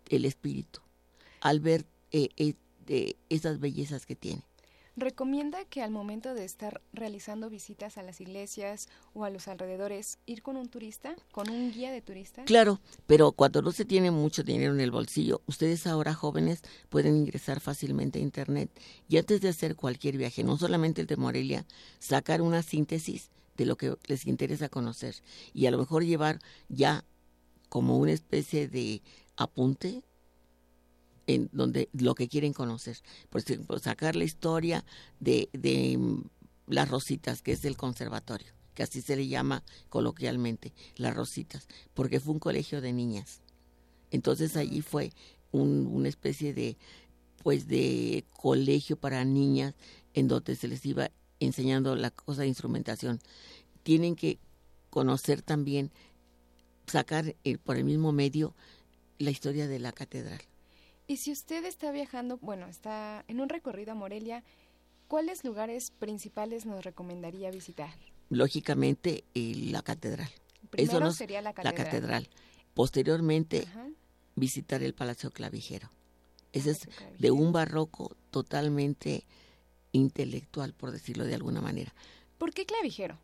[0.10, 0.82] el espíritu
[1.42, 4.44] al ver eh, eh, esas bellezas que tiene.
[5.00, 10.18] ¿Recomienda que al momento de estar realizando visitas a las iglesias o a los alrededores,
[10.26, 12.44] ir con un turista, con un guía de turista?
[12.46, 17.16] Claro, pero cuando no se tiene mucho dinero en el bolsillo, ustedes ahora jóvenes pueden
[17.16, 18.72] ingresar fácilmente a Internet
[19.08, 21.68] y antes de hacer cualquier viaje, no solamente el de Morelia,
[22.00, 25.16] sacar una síntesis de lo que les interesa conocer
[25.54, 26.40] y a lo mejor llevar
[26.70, 27.04] ya
[27.70, 29.02] como una especie de
[29.36, 30.04] apunte
[31.26, 32.98] en donde lo que quieren conocer.
[33.30, 34.86] Por ejemplo, sacar la historia
[35.20, 36.24] de, de mm,
[36.68, 42.20] las rositas, que es del conservatorio, que así se le llama coloquialmente, las rositas, porque
[42.20, 43.42] fue un colegio de niñas.
[44.12, 45.12] Entonces allí fue
[45.52, 46.78] un, una especie de
[47.44, 49.76] pues de colegio para niñas
[50.14, 53.20] en donde se les iba enseñando la cosa de instrumentación.
[53.84, 54.40] Tienen que
[54.90, 55.92] conocer también,
[56.88, 58.56] sacar por el mismo medio
[59.20, 60.42] la historia de la catedral.
[61.08, 64.44] Y si usted está viajando, bueno, está en un recorrido a Morelia,
[65.08, 67.90] ¿cuáles lugares principales nos recomendaría visitar?
[68.30, 70.30] Lógicamente, la catedral.
[70.70, 71.76] Primero Eso sería la catedral.
[71.78, 72.30] La catedral.
[72.74, 73.66] Posteriormente,
[74.36, 75.90] visitar el Palacio Clavijero.
[76.52, 76.90] Ese es
[77.20, 79.26] de un barroco totalmente
[79.98, 81.94] intelectual, por decirlo de alguna manera.
[82.38, 83.18] ¿Por qué clavijero?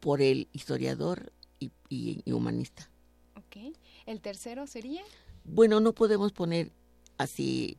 [0.00, 2.88] Por el historiador y, humanista.
[3.36, 3.74] Ok.
[4.06, 5.02] ¿El tercero sería?
[5.44, 6.72] Bueno, no podemos poner
[7.16, 7.78] así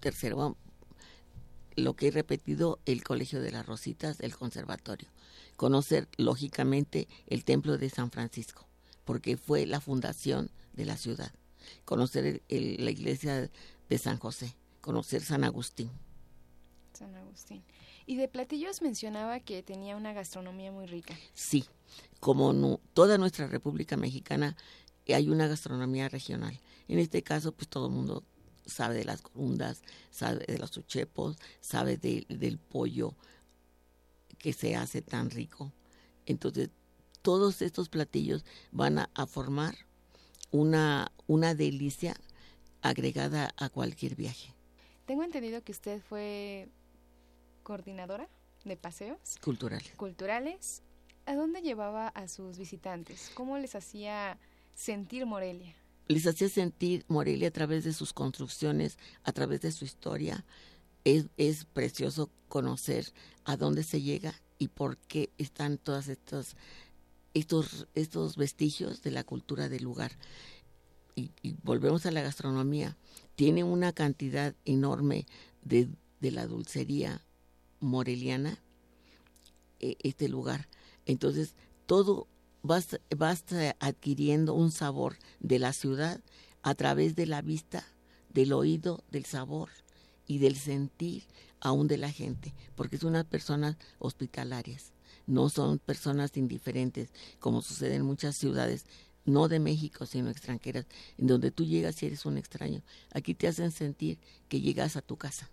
[0.00, 0.56] tercero.
[1.74, 5.08] Lo que he repetido, el Colegio de las Rositas, el conservatorio.
[5.56, 8.68] Conocer, lógicamente, el Templo de San Francisco,
[9.04, 11.32] porque fue la fundación de la ciudad.
[11.84, 13.50] Conocer la iglesia
[13.88, 15.90] de San José, conocer San Agustín.
[17.02, 17.64] San Agustín.
[18.06, 21.16] Y de platillos mencionaba que tenía una gastronomía muy rica.
[21.34, 21.64] Sí,
[22.20, 24.56] como toda nuestra República Mexicana
[25.08, 26.60] hay una gastronomía regional.
[26.86, 28.22] En este caso, pues todo el mundo
[28.64, 33.16] sabe de las corundas, sabe de los uchepos, sabe del pollo
[34.38, 35.72] que se hace tan rico.
[36.26, 36.70] Entonces,
[37.20, 39.74] todos estos platillos van a, formar
[40.52, 42.14] una, una delicia
[42.80, 44.54] agregada a cualquier viaje.
[45.04, 46.68] Tengo entendido que usted fue
[47.62, 48.28] coordinadora
[48.64, 49.92] de paseos culturales.
[49.96, 50.82] Culturales.
[51.24, 53.30] ¿A dónde llevaba a sus visitantes?
[53.34, 54.38] ¿Cómo les hacía
[54.74, 55.74] sentir Morelia?
[56.08, 60.44] Les hacía sentir Morelia a través de sus construcciones, a través de su historia.
[61.04, 63.06] Es, es precioso conocer
[63.44, 66.56] a dónde se llega y por qué están todas estas
[67.34, 70.12] estos, estos vestigios de la cultura del lugar.
[71.14, 71.30] Y,
[71.62, 72.96] volvemos a la gastronomía.
[73.34, 75.26] Tiene una cantidad enorme
[75.62, 75.88] de,
[76.20, 77.22] de la dulcería
[77.82, 78.58] moreliana
[79.80, 80.68] e, este lugar.
[81.04, 81.54] Entonces,
[81.86, 82.28] todo
[82.68, 82.80] va,
[83.20, 83.36] va
[83.80, 86.20] adquiriendo un sabor de la ciudad
[86.62, 87.84] a través de la vista,
[88.30, 89.68] del oído, del sabor
[90.26, 91.24] y del sentir
[91.60, 94.92] aún de la gente, porque son unas personas hospitalarias,
[95.26, 98.86] no son personas indiferentes, como sucede en muchas ciudades,
[99.24, 100.86] no de México, sino extranjeras,
[101.18, 102.82] en donde tú llegas y eres un extraño.
[103.12, 104.18] Aquí te hacen sentir
[104.48, 105.50] que llegas a tu casa.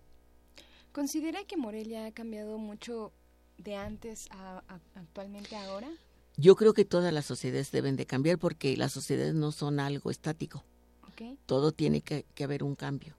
[0.99, 3.13] ¿Considera que Morelia ha cambiado mucho
[3.57, 4.61] de antes a,
[4.95, 5.89] actualmente ahora?
[6.35, 10.11] Yo creo que todas las sociedades deben de cambiar porque las sociedades no son algo
[10.11, 10.65] estático.
[11.45, 13.15] Todo tiene que, haber un cambio.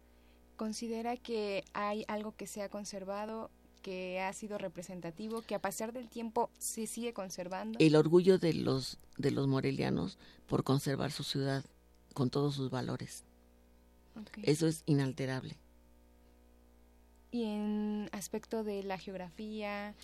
[0.57, 3.51] ¿Considera que hay algo que se ha conservado,
[3.81, 7.79] que ha sido representativo, que a pasar del tiempo se sigue conservando?
[7.81, 11.65] El orgullo de los, de los morelianos por conservar su ciudad
[12.13, 13.25] con todos sus valores.
[14.43, 15.57] Eso es inalterable
[17.31, 19.95] y en aspecto de la geografía.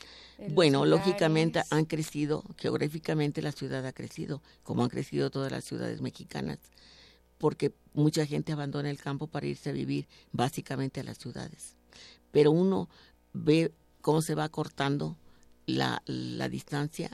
[0.51, 6.01] Bueno, lógicamente han crecido, geográficamente la ciudad ha crecido, como han crecido todas las ciudades
[6.01, 6.59] mexicanas,
[7.39, 11.77] porque mucha gente abandona el campo para irse a vivir básicamente a las ciudades.
[12.31, 12.89] Pero uno
[13.33, 15.17] ve cómo se va cortando
[15.67, 17.11] la, la distancia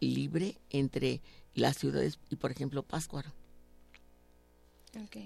[0.00, 1.20] libre entre
[1.54, 3.30] las ciudades y, por ejemplo, Páscuaro.
[5.02, 5.16] Ok.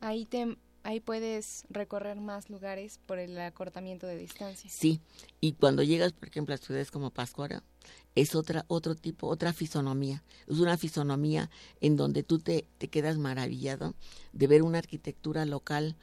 [0.00, 4.70] Ahí te, ahí puedes recorrer más lugares por el acortamiento de distancia.
[4.70, 5.00] Sí,
[5.40, 7.62] y cuando llegas, por ejemplo, a ciudades como Pascuara,
[8.14, 10.22] es otra, otro tipo, otra fisonomía.
[10.46, 13.94] Es una fisonomía en donde tú te, te quedas maravillado
[14.32, 15.96] de ver una arquitectura local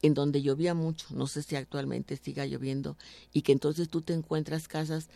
[0.00, 2.96] en donde llovía mucho, no sé si actualmente siga lloviendo,
[3.32, 5.08] y que entonces tú te encuentras casas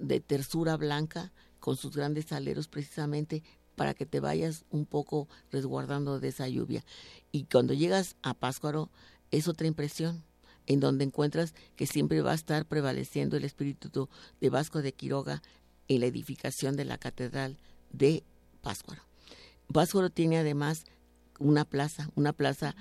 [0.00, 3.42] de tersura blanca con sus grandes aleros precisamente
[3.74, 6.84] para que te vayas un poco resguardando de esa lluvia.
[7.32, 8.90] Y cuando llegas a Páscuaro
[9.30, 10.22] es otra impresión,
[10.66, 14.08] en donde encuentras que siempre va a estar prevaleciendo el espíritu
[14.40, 15.42] de Vasco de Quiroga
[15.88, 17.58] en la edificación de la catedral
[17.92, 18.24] de
[18.62, 19.02] Páscuaro.
[19.72, 20.84] Páscuaro tiene además
[21.38, 22.74] una plaza, una plaza,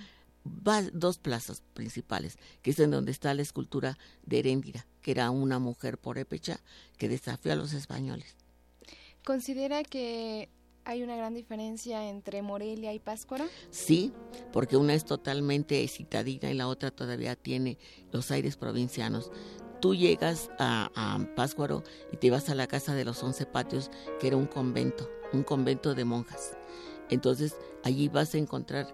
[0.43, 5.59] dos plazas principales, que es en donde está la escultura de Heréndira, que era una
[5.59, 6.59] mujer porépecha
[6.97, 8.35] que desafió a los españoles.
[9.23, 10.49] ¿Considera que
[10.85, 13.45] ¿Hay una gran diferencia entre Morelia y Páscuaro?
[13.69, 14.11] Sí,
[14.51, 17.77] porque una es totalmente citadina y la otra todavía tiene
[18.11, 19.31] los aires provincianos.
[19.79, 23.91] Tú llegas a, a Páscuaro y te vas a la casa de los once patios,
[24.19, 26.57] que era un convento, un convento de monjas.
[27.09, 28.93] Entonces allí vas a encontrar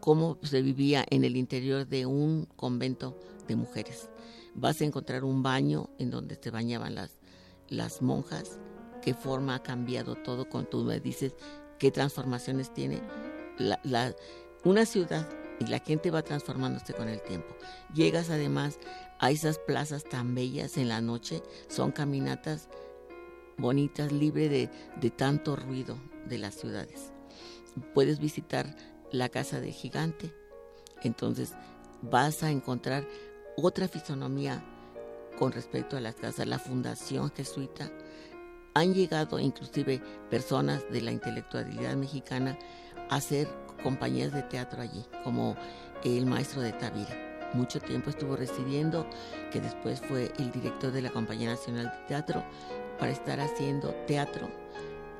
[0.00, 3.16] cómo se vivía en el interior de un convento
[3.46, 4.10] de mujeres.
[4.54, 7.18] Vas a encontrar un baño en donde se bañaban las,
[7.68, 8.58] las monjas
[9.00, 11.34] qué forma ha cambiado todo cuando tú me dices
[11.78, 13.00] qué transformaciones tiene.
[13.58, 14.14] La,
[14.64, 15.28] una ciudad
[15.58, 17.54] y la gente va transformándose con el tiempo.
[17.94, 18.78] Llegas además
[19.18, 22.68] a esas plazas tan bellas en la noche, son caminatas
[23.58, 24.70] bonitas, libre de,
[25.00, 27.12] de tanto ruido de las ciudades.
[27.94, 28.74] Puedes visitar
[29.12, 30.32] la casa de gigante,
[31.02, 31.54] entonces
[32.02, 33.06] vas a encontrar
[33.56, 34.64] otra fisonomía
[35.38, 37.90] con respecto a las casas, la fundación jesuita.
[38.74, 40.00] Han llegado inclusive
[40.30, 42.58] personas de la intelectualidad mexicana
[43.08, 43.48] a hacer
[43.82, 45.56] compañías de teatro allí, como
[46.04, 47.50] el maestro de Tavira.
[47.52, 49.08] Mucho tiempo estuvo residiendo,
[49.50, 52.44] que después fue el director de la Compañía Nacional de Teatro,
[52.98, 54.48] para estar haciendo teatro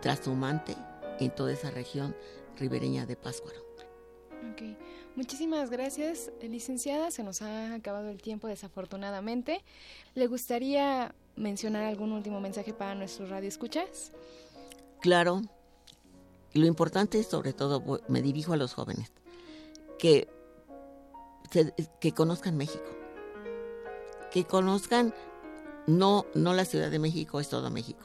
[0.00, 0.76] trashumante
[1.18, 2.14] en toda esa región
[2.56, 3.70] ribereña de Páscuaro.
[4.52, 4.76] Okay.
[5.16, 7.10] Muchísimas gracias, licenciada.
[7.10, 9.62] Se nos ha acabado el tiempo, desafortunadamente.
[10.14, 14.12] ¿Le gustaría mencionar algún último mensaje para nuestros radioescuchas?
[15.00, 15.42] Claro.
[16.52, 19.12] Lo importante, sobre todo, me dirijo a los jóvenes,
[19.98, 20.28] que,
[22.00, 22.90] que conozcan México.
[24.32, 25.14] Que conozcan,
[25.86, 28.04] no, no la Ciudad de México, es todo México.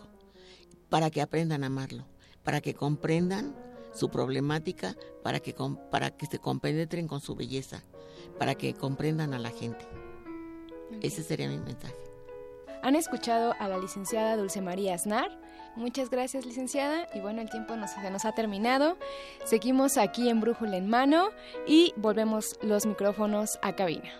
[0.90, 2.06] Para que aprendan a amarlo.
[2.44, 3.56] Para que comprendan
[3.96, 5.56] su problemática para que,
[5.90, 7.82] para que se compenetren con su belleza,
[8.38, 9.88] para que comprendan a la gente.
[11.02, 11.96] Ese sería mi mensaje.
[12.86, 15.32] Han escuchado a la licenciada Dulce María Aznar.
[15.76, 17.08] Muchas gracias, licenciada.
[17.16, 19.00] Y bueno, el tiempo nos, se nos ha terminado.
[19.44, 21.30] Seguimos aquí en Brújula en Mano
[21.66, 24.12] y volvemos los micrófonos a cabina.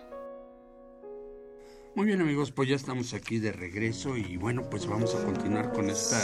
[1.94, 5.72] Muy bien amigos, pues ya estamos aquí de regreso y bueno, pues vamos a continuar
[5.72, 6.18] con esta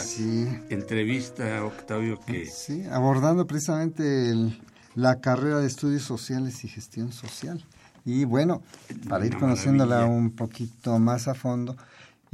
[0.69, 2.45] entrevista, Octavio, que...
[2.47, 4.33] Sí, abordando precisamente
[4.95, 7.63] la carrera de estudios sociales y gestión social.
[8.03, 8.61] Y bueno,
[9.07, 11.77] para ir conociéndola un poquito más a fondo,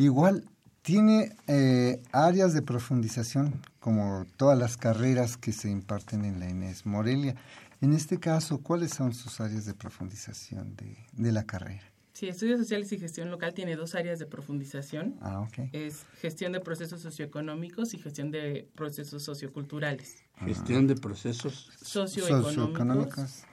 [0.04, 0.46] igual
[0.82, 6.86] tiene eh, áreas de profundización como todas las carreras que se imparten en la Inés
[6.86, 7.36] Morelia.
[7.82, 10.76] En este caso, ¿cuáles son sus áreas de profundización
[11.14, 11.84] de la carrera?
[12.20, 15.16] Sí, Estudios Sociales y Gestión Local tiene dos áreas de profundización.
[15.22, 15.70] Ah, ok.
[15.72, 20.18] Es gestión de procesos socioeconómicos y gestión de procesos socioculturales.
[20.46, 23.44] Gestión de procesos socioeconómicos,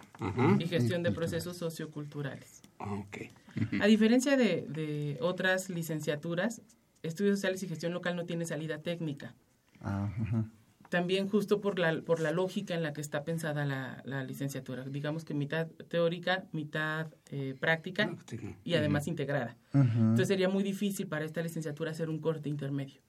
[0.58, 2.62] y gestión de procesos socioculturales.
[2.80, 3.30] Ah, ok.
[3.80, 6.62] A diferencia de, de otras licenciaturas,
[7.02, 9.34] Estudios Sociales y Gestión Local no tiene salida técnica.
[9.80, 10.08] Ah,
[10.88, 14.84] también justo por la, por la lógica en la que está pensada la, la licenciatura.
[14.84, 18.16] Digamos que mitad teórica, mitad eh, práctica
[18.64, 19.56] y además integrada.
[19.72, 23.00] Entonces sería muy difícil para esta licenciatura hacer un corte intermedio.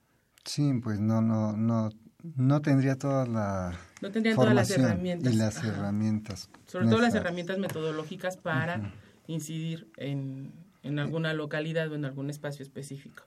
[0.44, 1.90] Sí, pues no, no, no,
[2.36, 7.14] no tendría toda la no tendría todas las herramientas y las herramientas sobre todo las
[7.14, 8.92] herramientas metodológicas para
[9.28, 10.52] incidir en,
[10.82, 13.22] en alguna localidad o en algún espacio específico.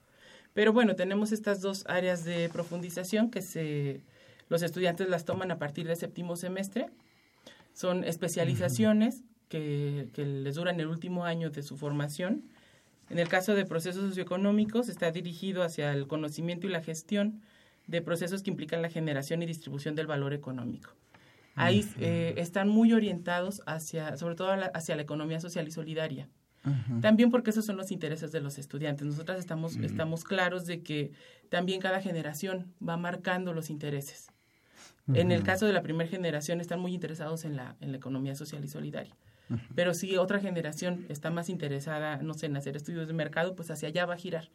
[0.54, 4.02] Pero bueno, tenemos estas dos áreas de profundización que se
[4.52, 6.90] los estudiantes las toman a partir del séptimo semestre.
[7.74, 12.44] Son especializaciones que, les duran el último año de su formación.
[13.10, 17.42] En el caso de procesos socioeconómicos, está dirigido hacia el conocimiento y la gestión
[17.88, 20.92] de procesos que implican la generación y distribución del valor económico.
[21.56, 26.30] Ahí eh, están muy orientados hacia, sobre todo hacia la economía social y solidaria.
[27.02, 29.08] También porque esos son los intereses de los estudiantes.
[29.08, 31.12] Nosotras estamos, estamos claros de que
[31.50, 34.32] también cada generación va marcando los intereses.
[35.14, 38.36] En el caso de la primera generación están muy interesados en la, en la economía
[38.36, 39.16] social y solidaria.
[39.76, 43.70] Pero si otra generación está más interesada, no sé, en hacer estudios de mercado, pues
[43.70, 44.50] hacia allá va a girar.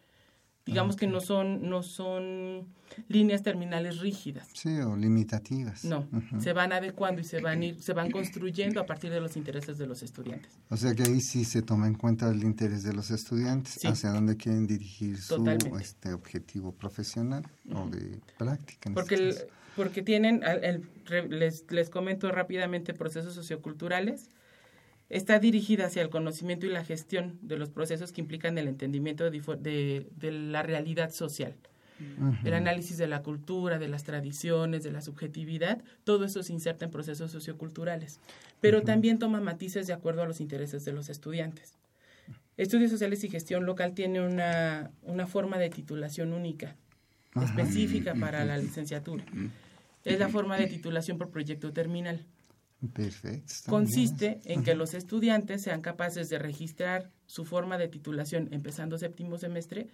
[0.67, 2.67] Digamos que no son, no son
[3.09, 4.49] líneas terminales rígidas.
[4.53, 5.85] Sí, o limitativas.
[5.85, 6.09] No,
[6.39, 9.79] se van adecuando y se van, ir, se van construyendo a partir de los intereses
[9.79, 10.51] de los estudiantes.
[10.69, 14.11] O sea que ahí sí se toma en cuenta el interés de los estudiantes, hacia
[14.11, 15.49] dónde quieren dirigir su
[15.81, 18.91] este, objetivo profesional o de práctica.
[18.93, 19.47] Porque este
[19.77, 20.41] porque tienen,
[21.29, 24.31] les, les comento rápidamente, procesos socioculturales,
[25.09, 29.31] está dirigida hacia el conocimiento y la gestión de los procesos que implican el entendimiento
[29.31, 31.55] de, de, la realidad social.
[32.45, 36.85] El análisis de la cultura, de las tradiciones, de la subjetividad, todo eso se inserta
[36.85, 38.21] en procesos socioculturales,
[38.61, 41.79] pero también toma matices de acuerdo a los intereses de los estudiantes.
[42.59, 46.77] Estudios Sociales y Gestión Local tiene una, una forma de titulación única,
[47.43, 49.25] específica para la licenciatura.
[50.05, 52.25] Es la forma de titulación por proyecto terminal.
[52.93, 53.71] Perfecto.
[53.71, 59.39] Consiste en que los estudiantes sean capaces de registrar su forma de titulación empezando séptimo
[59.39, 59.89] semestre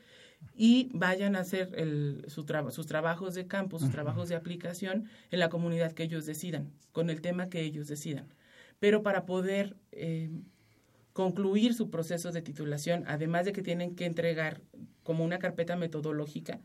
[0.57, 5.39] y vayan a hacer el, su sus trabajos de campo, sus trabajos de aplicación en
[5.39, 8.27] la comunidad que ellos decidan, con el tema que ellos decidan.
[8.81, 10.31] Pero para poder eh,
[11.13, 14.61] concluir su proceso de titulación, además de que tienen que entregar
[15.05, 16.61] como una carpeta metodológica,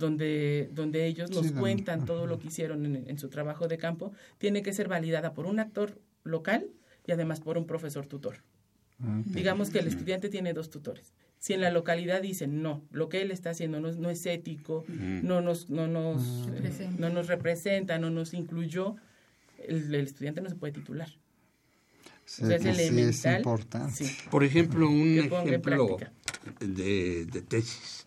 [0.00, 4.62] donde, donde ellos nos cuentan todo lo que hicieron en, su trabajo de campo, tiene
[4.62, 6.66] que ser validada por un actor local
[7.06, 8.42] y además por un profesor tutor.
[8.98, 11.12] Mm, Digamos que el estudiante tiene dos tutores.
[11.38, 14.26] Si en la localidad dicen, no, lo que él está haciendo no, es- no es
[14.26, 15.20] ético, Mm.
[15.26, 17.00] no, nos, no, nos, eh, Representa.
[17.00, 18.96] no nos representa, no nos incluyó,
[19.66, 21.08] el, el estudiante no se puede titular.
[22.26, 23.36] Sí, O sea, es que sí es elemental.
[23.38, 24.04] importante.
[24.04, 24.16] Sí.
[24.30, 25.96] Por ejemplo, un ejemplo
[26.60, 28.06] de tesis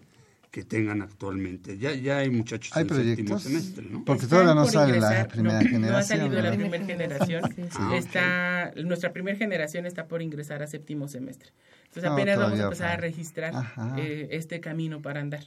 [0.54, 1.80] que tengan actualmente.
[1.80, 3.42] Ya, ya hay muchachos ¿Hay en séptimo proyectos?
[3.42, 4.06] semestre, ¿no?
[4.06, 5.92] Porque todavía no sale la ingresar, primera no, generación.
[5.92, 7.42] No ha salido la primera generación.
[7.56, 7.64] Sí.
[7.74, 11.50] Ah, está, Nuestra primera generación está por ingresar a séptimo semestre.
[11.86, 13.52] Entonces No, apenas vamos a empezar a registrar
[13.98, 15.42] eh, este camino para andar.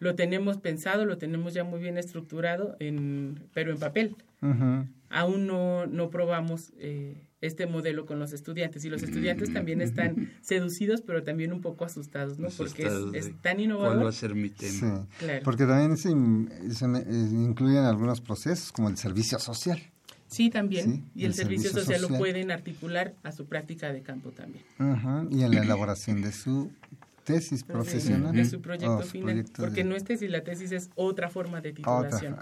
[0.00, 4.16] Lo tenemos pensado, lo tenemos ya muy bien estructurado, en, pero en papel.
[5.08, 10.30] Aún no, no probamos eh, este modelo con los estudiantes y los estudiantes también están
[10.40, 12.48] seducidos, pero también un poco asustados, ¿no?
[12.56, 12.84] Porque
[13.14, 14.06] es, tan ¿Cuál va innovador.
[14.06, 15.06] a ser mi tema?
[15.10, 15.40] Sí, Claro.
[15.44, 16.08] porque también se,
[16.74, 19.78] se me- eh, incluyen algunos procesos como el servicio social.
[20.28, 20.84] Sí, también.
[20.84, 24.30] Sí, y el, el servicio, servicio social, lo pueden articular a su práctica de campo
[24.30, 24.64] también.
[24.78, 26.70] Ujú, Y en la elaboración de su
[27.24, 28.34] tesis profesional.
[28.34, 29.26] De su proyecto o su final.
[29.34, 32.36] proyecto porque de- no es tesis, la tesis es otra forma de otra, titulación.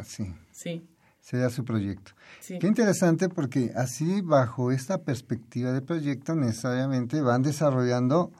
[0.53, 0.83] sí,
[1.21, 2.13] Sí, sería su proyecto.
[2.41, 2.59] sí.
[2.59, 8.33] Qué interesante porque así bajo esta perspectiva de proyecto necesariamente van desarrollando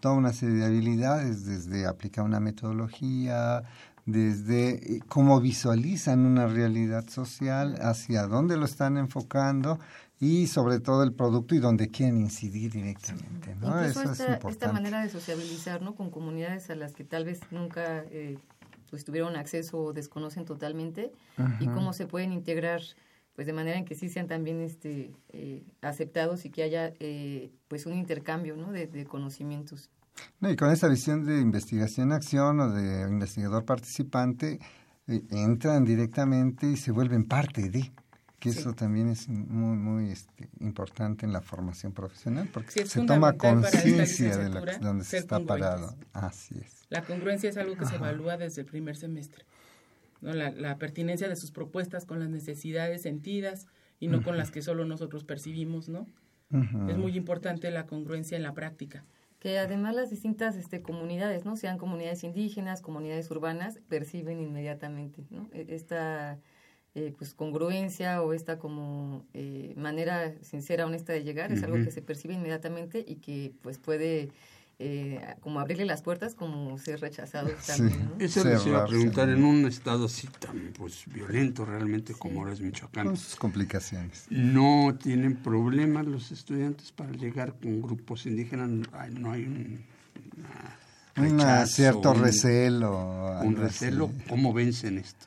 [0.00, 3.64] toda una serie de habilidades, desde aplicar una metodología,
[4.06, 9.78] desde eh, cómo visualizan una realidad social, hacia dónde lo están enfocando
[10.20, 13.54] y sobre todo el producto y dónde quieren incidir directamente.
[13.60, 13.80] ¿no?
[13.80, 14.50] Eso es esta, importante.
[14.50, 15.94] esta manera de sociabilizar ¿no?
[15.94, 18.38] con comunidades a las que tal vez nunca eh,
[18.90, 21.12] pues, tuvieron acceso o desconocen totalmente
[21.60, 22.80] y cómo se pueden integrar
[23.34, 27.52] pues de manera en que sí sean también este eh, aceptados y que haya eh,
[27.68, 28.72] pues un intercambio ¿no?
[28.72, 29.90] de, de conocimientos.
[30.40, 34.58] No, y con esa visión de investigación-acción o de investigador participante,
[35.06, 37.92] eh, entran directamente y se vuelven parte de,
[38.40, 38.58] que Sí.
[38.58, 43.34] eso también es muy, muy este, importante en la formación profesional, porque Sí, se toma
[43.34, 45.94] conciencia de la, donde se está parado.
[46.12, 46.77] Así es.
[46.88, 49.44] La congruencia es algo que se evalúa desde el primer semestre.
[50.20, 50.32] ¿no?
[50.32, 53.66] La, la pertinencia de sus propuestas con las necesidades sentidas
[54.00, 56.06] y no con las que solo nosotros percibimos, ¿no?
[56.88, 59.04] Es muy importante la congruencia en la práctica.
[59.38, 61.56] Que además las distintas este, comunidades, ¿no?
[61.56, 65.48] sean comunidades indígenas, comunidades urbanas, perciben inmediatamente ¿no?
[65.52, 66.38] E- esta
[66.94, 71.90] eh, pues congruencia o esta como eh, manera sincera, honesta de llegar, es algo que
[71.90, 74.30] se percibe inmediatamente y que pues puede
[74.80, 78.10] eh, como abrirle las puertas como ser rechazado también.
[78.16, 78.24] ¿no?
[78.24, 82.52] Eso les iba a preguntar, en un estado así tan pues violento realmente como ahora
[82.52, 84.26] es Michoacán, Con sus complicaciones.
[84.30, 88.70] ¿no tienen problemas los estudiantes para llegar con grupos indígenas?
[88.92, 89.84] Ay, ¿No hay un
[91.16, 93.40] Un rechazo, cierto un- recelo.
[93.42, 93.62] un así.
[93.62, 94.12] recelo?
[94.28, 95.26] ¿Cómo vencen esto?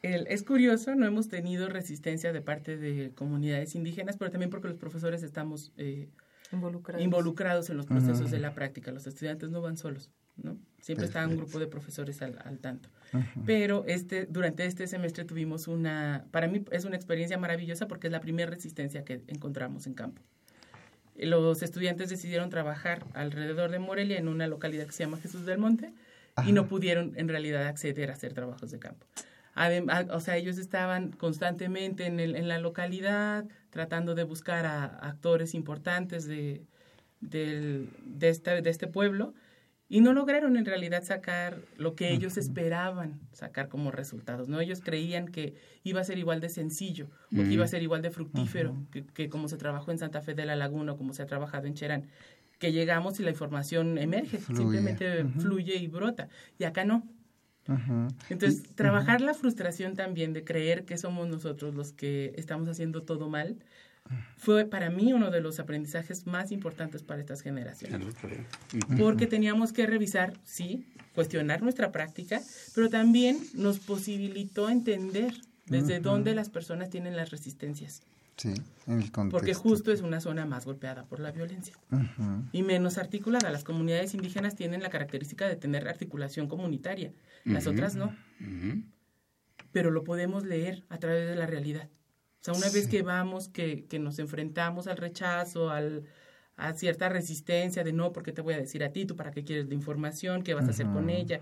[0.00, 4.68] El- es curioso, no hemos tenido resistencia de parte de comunidades indígenas, pero también porque
[4.68, 6.08] los profesores estamos eh,
[6.52, 7.04] Involucrados.
[7.04, 8.30] involucrados en los procesos Ujú.
[8.30, 8.90] de la práctica.
[8.92, 10.56] Los estudiantes no van solos, ¿no?
[10.80, 12.88] Siempre está un grupo de profesores al, al tanto.
[13.44, 18.12] Pero este, durante este semestre tuvimos una, para mí es una experiencia maravillosa porque es
[18.12, 20.22] la primera resistencia que encontramos en campo.
[21.16, 25.58] Los estudiantes decidieron trabajar alrededor de Morelia en una localidad que se llama Jesús del
[25.58, 25.92] Monte
[26.46, 29.04] y no pudieron en realidad acceder a hacer trabajos de campo.
[29.60, 34.84] Además, o sea, ellos estaban constantemente en, el, en la localidad tratando de buscar a,
[34.84, 36.62] actores importantes de,
[38.20, 39.34] este pueblo
[39.88, 44.48] y no lograron en realidad sacar lo que ellos esperaban sacar como resultados.
[44.48, 44.60] ¿no?
[44.60, 48.00] Ellos creían que iba a ser igual de sencillo o que iba a ser igual
[48.00, 51.12] de fructífero que, que como se trabajó en Santa Fe de la Laguna o como
[51.12, 52.06] se ha trabajado en Cherán,
[52.58, 54.62] que llegamos y la información emerge, Fluye.
[54.62, 56.28] simplemente fluye y brota.
[56.58, 57.04] Y acá no.
[58.30, 63.02] Entonces, Y- trabajar la frustración también de creer que somos nosotros los que estamos haciendo
[63.02, 63.56] todo mal,
[64.38, 68.00] fue para mí uno de los aprendizajes más importantes para estas generaciones.
[68.98, 72.40] Porque teníamos que revisar, sí, cuestionar nuestra práctica,
[72.74, 75.34] pero también nos posibilitó entender
[75.66, 78.02] desde dónde las personas tienen las resistencias.
[78.38, 78.54] Sí,
[78.86, 79.30] en el contexto.
[79.38, 81.74] Porque justo es una zona más golpeada por la violencia
[82.52, 83.50] y menos articulada.
[83.50, 87.12] Las comunidades indígenas tienen la característica de tener articulación comunitaria,
[87.44, 88.16] las otras no.
[89.72, 91.88] Pero lo podemos leer a través de la realidad.
[92.40, 96.04] O sea, una vez que vamos, que, que nos enfrentamos al rechazo, al,
[96.56, 99.44] a cierta resistencia de no, porque te voy a decir a ti, tú para qué
[99.44, 101.40] quieres la información, qué vas a hacer con ella,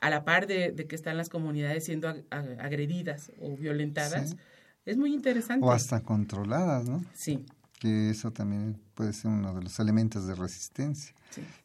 [0.00, 4.30] a la par de, de que están las comunidades siendo ag- ag- agredidas o violentadas,
[4.30, 4.36] Sí.
[4.84, 5.64] Es muy interesante.
[5.64, 7.04] O hasta controladas, ¿no?
[7.14, 7.44] Sí,
[7.82, 11.12] que eso también puede ser uno de los elementos de resistencia.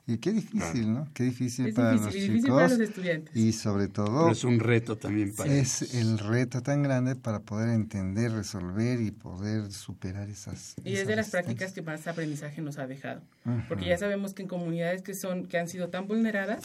[0.08, 1.08] Y qué difícil, ¿no?
[1.14, 3.36] Qué difícil, para, los chicos, estudiantes.
[3.36, 4.32] Y sobre todo...
[4.32, 9.12] es un reto también para Es el reto tan grande para poder entender, resolver y
[9.12, 10.74] poder superar esas...
[10.84, 13.22] Y es de las prácticas que más aprendizaje nos ha dejado.
[13.68, 16.64] Porque ya sabemos que en comunidades que, son, que han sido tan vulneradas,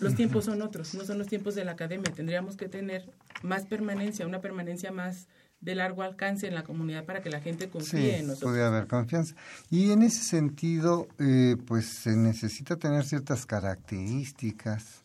[0.00, 2.10] los tiempos son otros, no son los tiempos de la academia.
[2.12, 3.08] Tendríamos que tener
[3.42, 5.28] más permanencia, una permanencia más
[5.60, 8.52] de largo alcance en la comunidad para que la gente confíe en nosotros.
[8.52, 9.34] Puede haber confianza.
[9.70, 15.02] Y en ese sentido, eh, pues se necesita tener ciertas características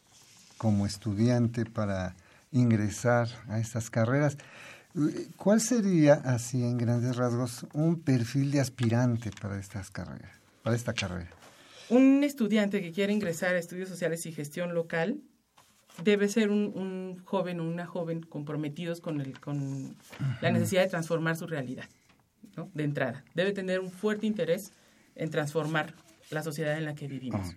[0.58, 2.16] como estudiante para
[2.52, 4.38] ingresar a estas carreras.
[5.38, 10.32] ¿Cuál sería, así en grandes rasgos, un perfil de aspirante para estas carreras,
[10.62, 11.32] para esta carrera?
[11.90, 15.20] Un estudiante que quiere ingresar a estudios sociales y gestión local
[16.02, 19.96] debe ser un, joven o una joven comprometidos con, el, con
[20.42, 21.86] la necesidad de transformar su realidad,
[22.56, 22.70] ¿no?
[22.74, 23.24] de entrada.
[23.36, 24.72] Debe tener un fuerte interés
[25.16, 25.94] en transformar
[26.32, 27.56] la sociedad en la que vivimos.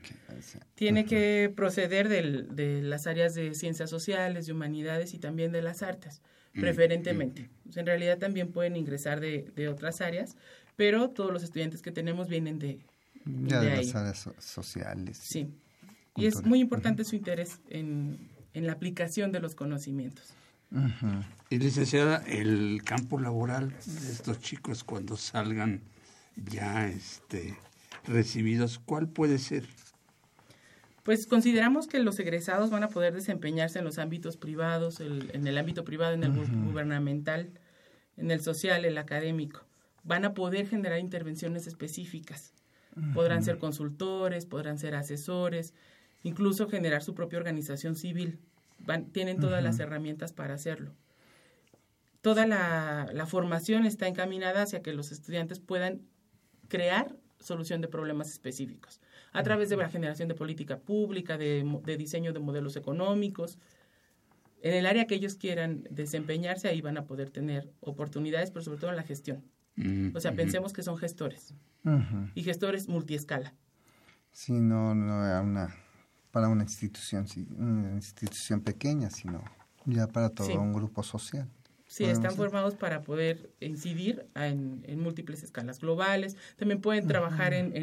[0.75, 5.83] Tiene que proceder de las áreas de ciencias sociales, de humanidades y también de las
[5.83, 6.21] artes,
[6.55, 7.49] mm, preferentemente.
[7.65, 7.79] Mm.
[7.79, 10.37] en realidad también pueden ingresar de, de, otras áreas,
[10.77, 12.81] pero todos los estudiantes que tenemos vienen de,
[13.25, 15.17] de, de las áreas sociales.
[15.17, 15.49] Sí.
[16.17, 18.19] Y es muy importante su interés en,
[18.55, 20.33] la aplicación de los conocimientos.
[21.51, 25.83] Y licenciada, el campo laboral de estos chicos cuando salgan
[26.37, 27.57] ya este,
[28.05, 29.67] recibidos, ¿cuál puede ser?
[31.03, 35.57] Pues consideramos que los egresados van a poder desempeñarse en los ámbitos privados, en el
[35.57, 37.53] ámbito privado, en el gubernamental,
[38.17, 39.65] en el social, el académico.
[40.03, 42.55] Van a poder generar intervenciones específicas.
[43.15, 45.75] Podrán ser consultores, podrán ser asesores,
[46.27, 48.41] incluso generar su propia organización civil.
[49.13, 50.93] tienen todas las herramientas para hacerlo.
[52.21, 56.03] Toda la, formación está encaminada hacia que los estudiantes puedan
[56.69, 59.01] crear solución de problemas específicos
[59.33, 63.59] a través de la generación de política pública, de, diseño de modelos económicos.
[64.63, 68.79] En el área que ellos quieran desempeñarse, ahí van a poder tener oportunidades, pero sobre
[68.81, 69.45] todo en la gestión.
[70.15, 71.55] O sea, pensemos que son gestores
[72.35, 73.55] y gestores multiescala.
[74.33, 75.86] Sí, no, no, una
[76.37, 77.27] para una institución,
[77.57, 79.43] una institución pequeña, sino
[79.87, 81.49] ya para todo un grupo social.
[81.87, 86.37] Sí, están formados para poder incidir en, múltiples escalas globales.
[86.59, 87.75] También pueden trabajar en,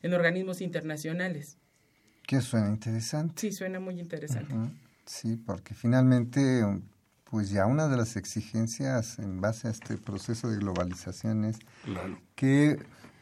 [0.00, 1.58] en, organismos internacionales.
[2.26, 3.34] Que suena interesante.
[3.36, 4.54] Sí, suena muy interesante.
[5.04, 6.62] Sí, porque finalmente,
[7.24, 11.58] pues ya una de las exigencias en base a este proceso de globalización es
[12.36, 12.78] que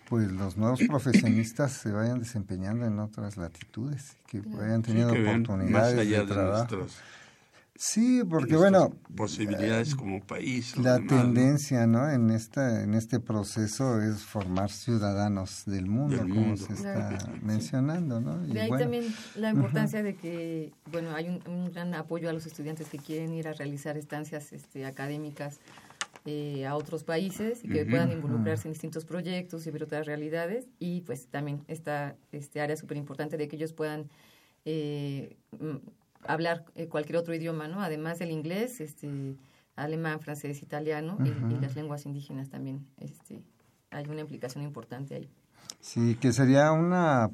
[0.09, 6.25] pues los nuevos profesionistas se vayan desempeñando en otras latitudes, que vayan teniendo oportunidades de
[6.25, 6.87] trabajo.
[7.77, 10.79] sí, porque bueno, posibilidades como país.
[10.79, 12.11] La tendencia, ¿no?
[12.11, 18.47] En esta en este proceso es formar ciudadanos del mundo, como se está mencionando, ¿no?
[18.47, 22.33] Y de ahí también la importancia de que, bueno, hay un, un, gran apoyo a
[22.33, 25.61] los estudiantes que quieren ir a realizar estancias este, académicas
[26.25, 30.66] eh, a otros países y que puedan involucrarse en distintos proyectos y ver otras realidades.
[30.79, 34.09] Y pues también esta este área súper importante de que ellos puedan
[34.64, 35.77] eh, mm,
[36.25, 37.81] hablar eh, cualquier otro idioma, ¿no?
[37.81, 39.37] Además del inglés, este,
[39.77, 42.87] alemán, francés, italiano y, las lenguas indígenas también.
[42.99, 43.41] Este,
[43.91, 45.29] hay una implicación importante ahí.
[45.81, 47.31] Sí, que sería una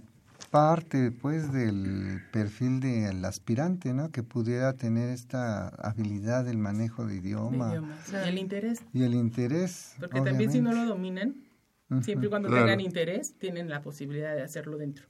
[0.54, 4.12] parte pues del perfil del aspirante, ¿no?
[4.12, 7.74] Que pudiera tener esta habilidad del manejo de idioma.
[8.12, 8.80] y el interés.
[8.92, 9.96] Y el interés.
[9.98, 11.42] Porque también si no lo dominan,
[12.02, 15.08] siempre y cuando tengan interés, tienen la posibilidad de hacerlo dentro.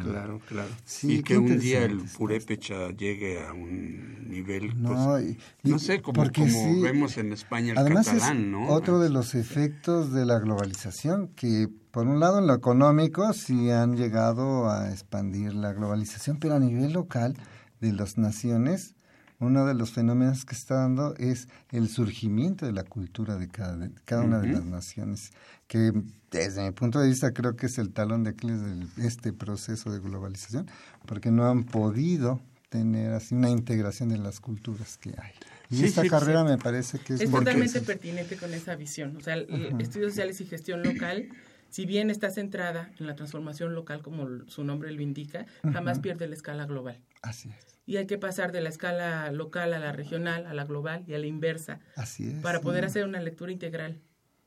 [0.00, 0.68] Claro, claro.
[1.02, 6.82] y que un día el purépecha llegue a un nivel, pues, no, sé, como, como
[6.82, 8.68] vemos en España el además catalán, ¿no?
[8.68, 13.70] Otro de los efectos de la globalización, que por un lado en lo económico sí
[13.70, 17.34] han llegado a expandir la globalización, pero a nivel local
[17.80, 18.94] de las naciones,
[19.40, 23.90] uno de los fenómenos que está dando es el surgimiento de la cultura de cada,
[24.04, 25.32] cada una de las naciones,
[25.66, 25.92] que
[26.30, 28.60] desde mi punto de vista creo que es el talón de Aquiles
[28.96, 30.66] de este proceso de globalización,
[31.06, 35.32] porque no han podido tener así una integración de las culturas que hay.
[35.70, 37.20] Y esta carrera me parece que es...
[37.20, 39.16] Es totalmente pertinente con esa visión.
[39.16, 39.36] O sea,
[39.78, 41.28] estudios sociales y gestión local,
[41.68, 46.26] si bien está centrada en la transformación local, como su nombre lo indica, jamás pierde
[46.26, 46.98] la escala global.
[47.22, 47.78] Así es.
[47.86, 51.14] Y hay que pasar de la escala local a la regional, a la global y
[51.14, 51.80] a la inversa.
[51.96, 52.42] Así es.
[52.42, 54.02] Para poder hacer una lectura integral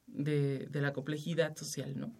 [0.07, 2.13] de, la complejidad social, ¿no?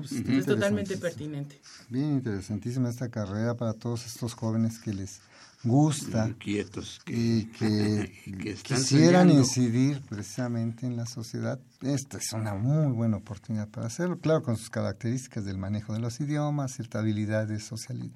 [0.00, 1.60] Pues, es totalmente pertinente.
[1.88, 5.20] Bien interesantísima esta carrera para todos estos jóvenes que les
[5.64, 9.40] gusta inquietos y que, que están quisieran soñando.
[9.40, 14.56] incidir precisamente en la sociedad, esta es una muy buena oportunidad para hacerlo, claro, con
[14.56, 18.12] sus características del manejo de los idiomas, cierta habilidad de sociali-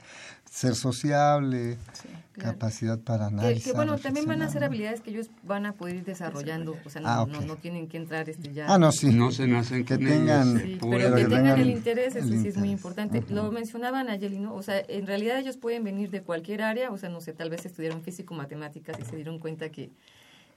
[0.51, 1.77] ser sociable,
[2.33, 2.53] claro.
[2.53, 3.73] capacidad para Que, analizar.
[3.73, 6.91] que, bueno, también van a ser habilidades que ellos van a poder ir desarrollando, o
[6.91, 8.67] sea, no, Ah, no, tienen que entrar este ya.
[8.69, 9.11] Ah, no, sí.
[9.13, 12.49] No se nacen que tengan, Sí, pero que que tengan el interés, eso el sí
[12.49, 13.25] es muy importante.
[13.29, 14.55] Lo mencionaba Nayeli, ¿no?
[14.55, 17.51] O sea, en realidad ellos pueden venir de cualquier área, o sea, no sé, tal
[17.51, 19.91] vez estudiaron físico, matemáticas y se dieron cuenta que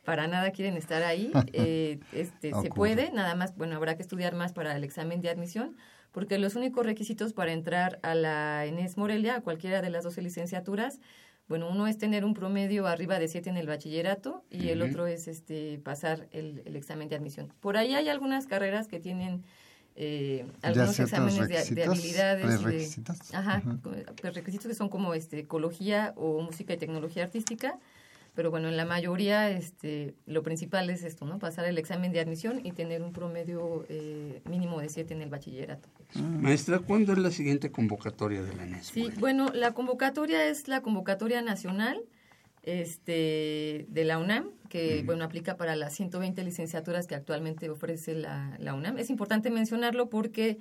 [0.06, 1.32] para nada quieren estar ahí.
[1.54, 5.30] eh, este, se puede, nada más, bueno, habrá que estudiar más para el examen de
[5.30, 5.76] admisión,
[6.12, 10.22] porque los únicos requisitos para entrar a la ENES Morelia, a cualquiera de las 12
[10.22, 10.99] licenciaturas,
[11.47, 15.07] bueno, uno es tener un promedio arriba de 7 en el bachillerato y el otro
[15.07, 17.53] es este pasar el, el examen de admisión.
[17.59, 19.43] Por ahí hay algunas carreras que tienen
[19.95, 22.45] eh, algunos exámenes de, habilidades.
[22.45, 23.34] y de- prerequisitos.
[23.34, 23.82] ajá, Ujú.
[23.82, 27.78] co- prerequisitos que son como este, ecología o música y tecnología artística.
[28.34, 31.38] Pero bueno, en la mayoría este, lo principal es esto, ¿no?
[31.38, 35.30] Pasar el examen de admisión y tener un promedio eh, mínimo de 7 en el
[35.30, 35.90] bachillerato.
[36.16, 38.88] Maestra, ¿cuándo es la siguiente convocatoria de la NES?
[38.88, 42.02] Sí, bueno, la convocatoria es la convocatoria nacional
[42.64, 48.56] este, de la UNAM, que bueno, aplica para las 120 licenciaturas que actualmente ofrece la,
[48.60, 48.98] la UNAM.
[48.98, 50.60] Es importante mencionarlo porque,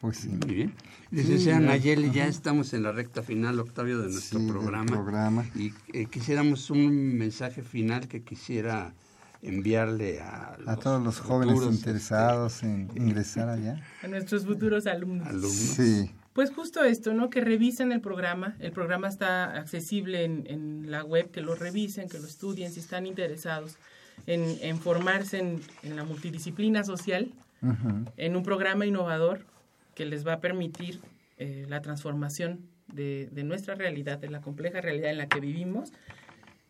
[0.00, 0.28] Pues sí.
[0.28, 0.74] Muy bien.
[1.10, 4.86] Ya, Nayeli, ya estamos en la recta final, Octavio, de nuestro Sí, programa.
[4.86, 5.46] programa.
[5.54, 8.94] Y eh, quisiéramos un mensaje final que quisiera
[9.44, 13.82] enviarle a, A todos los jóvenes futuros, interesados en ingresar allá.
[14.02, 15.26] A nuestros futuros alumnos.
[15.26, 15.52] este, alumnos.
[15.52, 16.10] Sí.
[16.32, 17.30] Pues justo esto, ¿no?
[17.30, 18.56] Que revisen el programa.
[18.58, 22.80] El programa está accesible en, en la web, que lo revisen, que lo estudien, si
[22.80, 23.76] están interesados
[24.26, 27.32] en, en formarse en, en la multidisciplina social,
[28.18, 29.46] en un programa innovador
[29.94, 31.00] que les va a permitir
[31.38, 32.60] eh, la transformación
[32.92, 35.90] de, de nuestra realidad, de la compleja realidad en la que vivimos.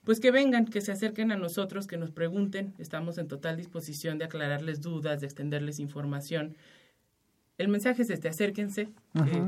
[0.05, 2.75] Pues que vengan, que se acerquen a nosotros, que nos pregunten.
[2.79, 6.57] Estamos en total disposición de aclararles dudas, de extenderles información.
[7.57, 8.89] El mensaje es este, acérquense,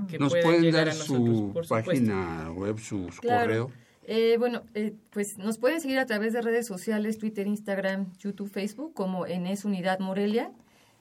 [0.08, 3.42] que- ¿Nos pueden llegar dar a nosotros, su por página web, su Claro.
[3.42, 3.70] correo?
[4.08, 8.48] Eh, bueno, eh, pues nos pueden seguir a través de redes sociales, Twitter, Instagram, YouTube,
[8.48, 10.52] Facebook, como Enes Unidad Morelia.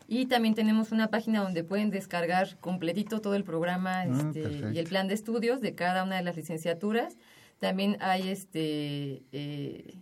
[0.08, 4.80] Y también tenemos una página donde pueden descargar completito todo el programa Ah, este, y
[4.80, 7.16] el plan de estudios de cada una de las licenciaturas.
[7.60, 9.98] También hay este eh,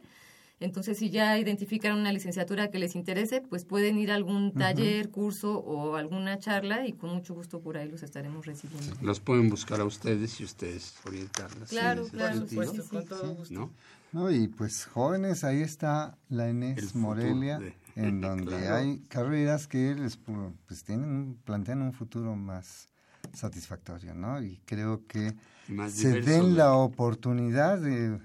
[0.63, 5.11] Entonces, si ya identifican una licenciatura que les interese, pues pueden ir a algún taller,
[5.11, 8.95] curso o alguna charla y con mucho gusto por ahí los estaremos recibiendo.
[9.03, 11.69] Los pueden buscar a ustedes y ustedes orientarlas.
[11.71, 13.55] Claro, ese claro, sí, sí, con todo gusto.
[13.55, 13.71] ¿no?
[14.13, 16.49] No, y pues jóvenes, ahí está la
[16.93, 18.75] futuro Morelia, de- en donde Claro.
[18.77, 22.89] hay carreras que les pu- pues tienen plantean un futuro más
[23.33, 24.43] satisfactorio, ¿no?
[24.43, 25.35] Y creo que
[25.69, 28.19] Más se diverso den de- la oportunidad de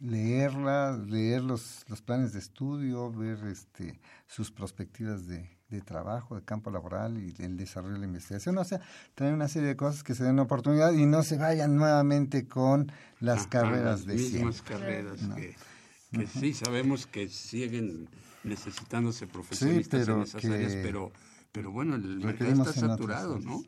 [0.00, 6.42] leerla, leer los, los planes de estudio, ver este sus perspectivas de, de trabajo, de
[6.42, 8.56] campo laboral y del desarrollo de la investigación.
[8.58, 8.80] O sea,
[9.14, 12.90] traer una serie de cosas que se den oportunidad y no se vayan nuevamente con
[13.20, 14.74] las Ajá, carreras las de mismas siempre.
[14.78, 15.36] carreras No.
[15.36, 15.54] que,
[16.12, 18.08] que sí sabemos que siguen
[18.42, 21.12] necesitándose profesionistas pero en esas que áreas, pero
[21.52, 23.38] pero bueno, el mercado está saturado.
[23.40, 23.62] ¿no?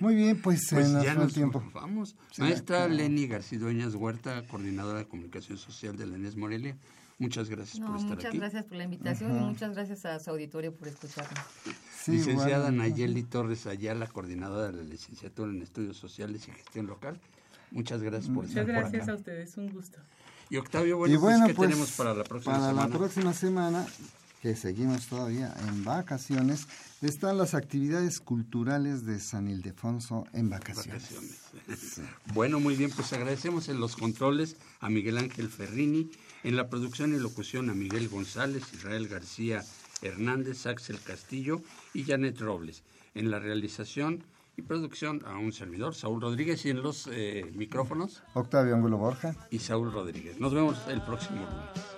[0.00, 1.62] Muy bien, pues, Pues ya nos tiempo.
[1.72, 2.16] vamos.
[2.30, 2.94] Sí, Maestra claro.
[2.94, 6.76] Lenny Garcidueñas Huerta, coordinadora de comunicación social de la ENES Morelia,
[7.16, 8.38] Muchas gracias No, por estar muchas aquí.
[8.38, 11.38] gracias por la invitación y muchas gracias a su auditorio por escucharnos.
[11.96, 12.78] Sí, Licenciada bueno.
[12.82, 17.20] Nayeli Torres Ayala, coordinadora de la licenciatura en Estudios Sociales y Gestión Local.
[17.70, 19.12] Muchas gracias por Muchas estar por gracias acá.
[19.12, 19.98] a ustedes, un gusto.
[20.50, 22.88] Y Octavio, bueno, y bueno, pues, ¿qué pues, tenemos para la próxima para semana?
[22.88, 23.86] la próxima semana,
[24.44, 26.68] que seguimos todavía en vacaciones,
[27.00, 31.02] están las actividades culturales de San Ildefonso en vacaciones.
[31.02, 32.00] Vacaciones.
[32.34, 36.10] Bueno, muy bien, pues agradecemos en los controles a Miguel Ángel Ferrini,
[36.42, 39.64] en la producción y locución a Miguel González, Israel García
[40.02, 41.62] Hernández, Axel Castillo
[41.94, 42.82] y Janet Robles.
[43.14, 44.24] En la realización
[44.58, 49.34] y producción a un servidor, Saúl Rodríguez, y en los eh, micrófonos, Octavio Angulo Borja.
[49.50, 50.38] y Saúl Rodríguez.
[50.38, 51.93] Nos vemos el próximo lunes.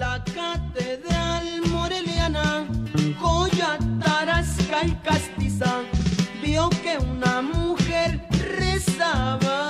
[0.00, 2.66] La catedral moreliana,
[3.20, 5.82] joya tarasca y castiza,
[6.42, 8.26] vio que una mujer
[8.58, 9.69] rezaba.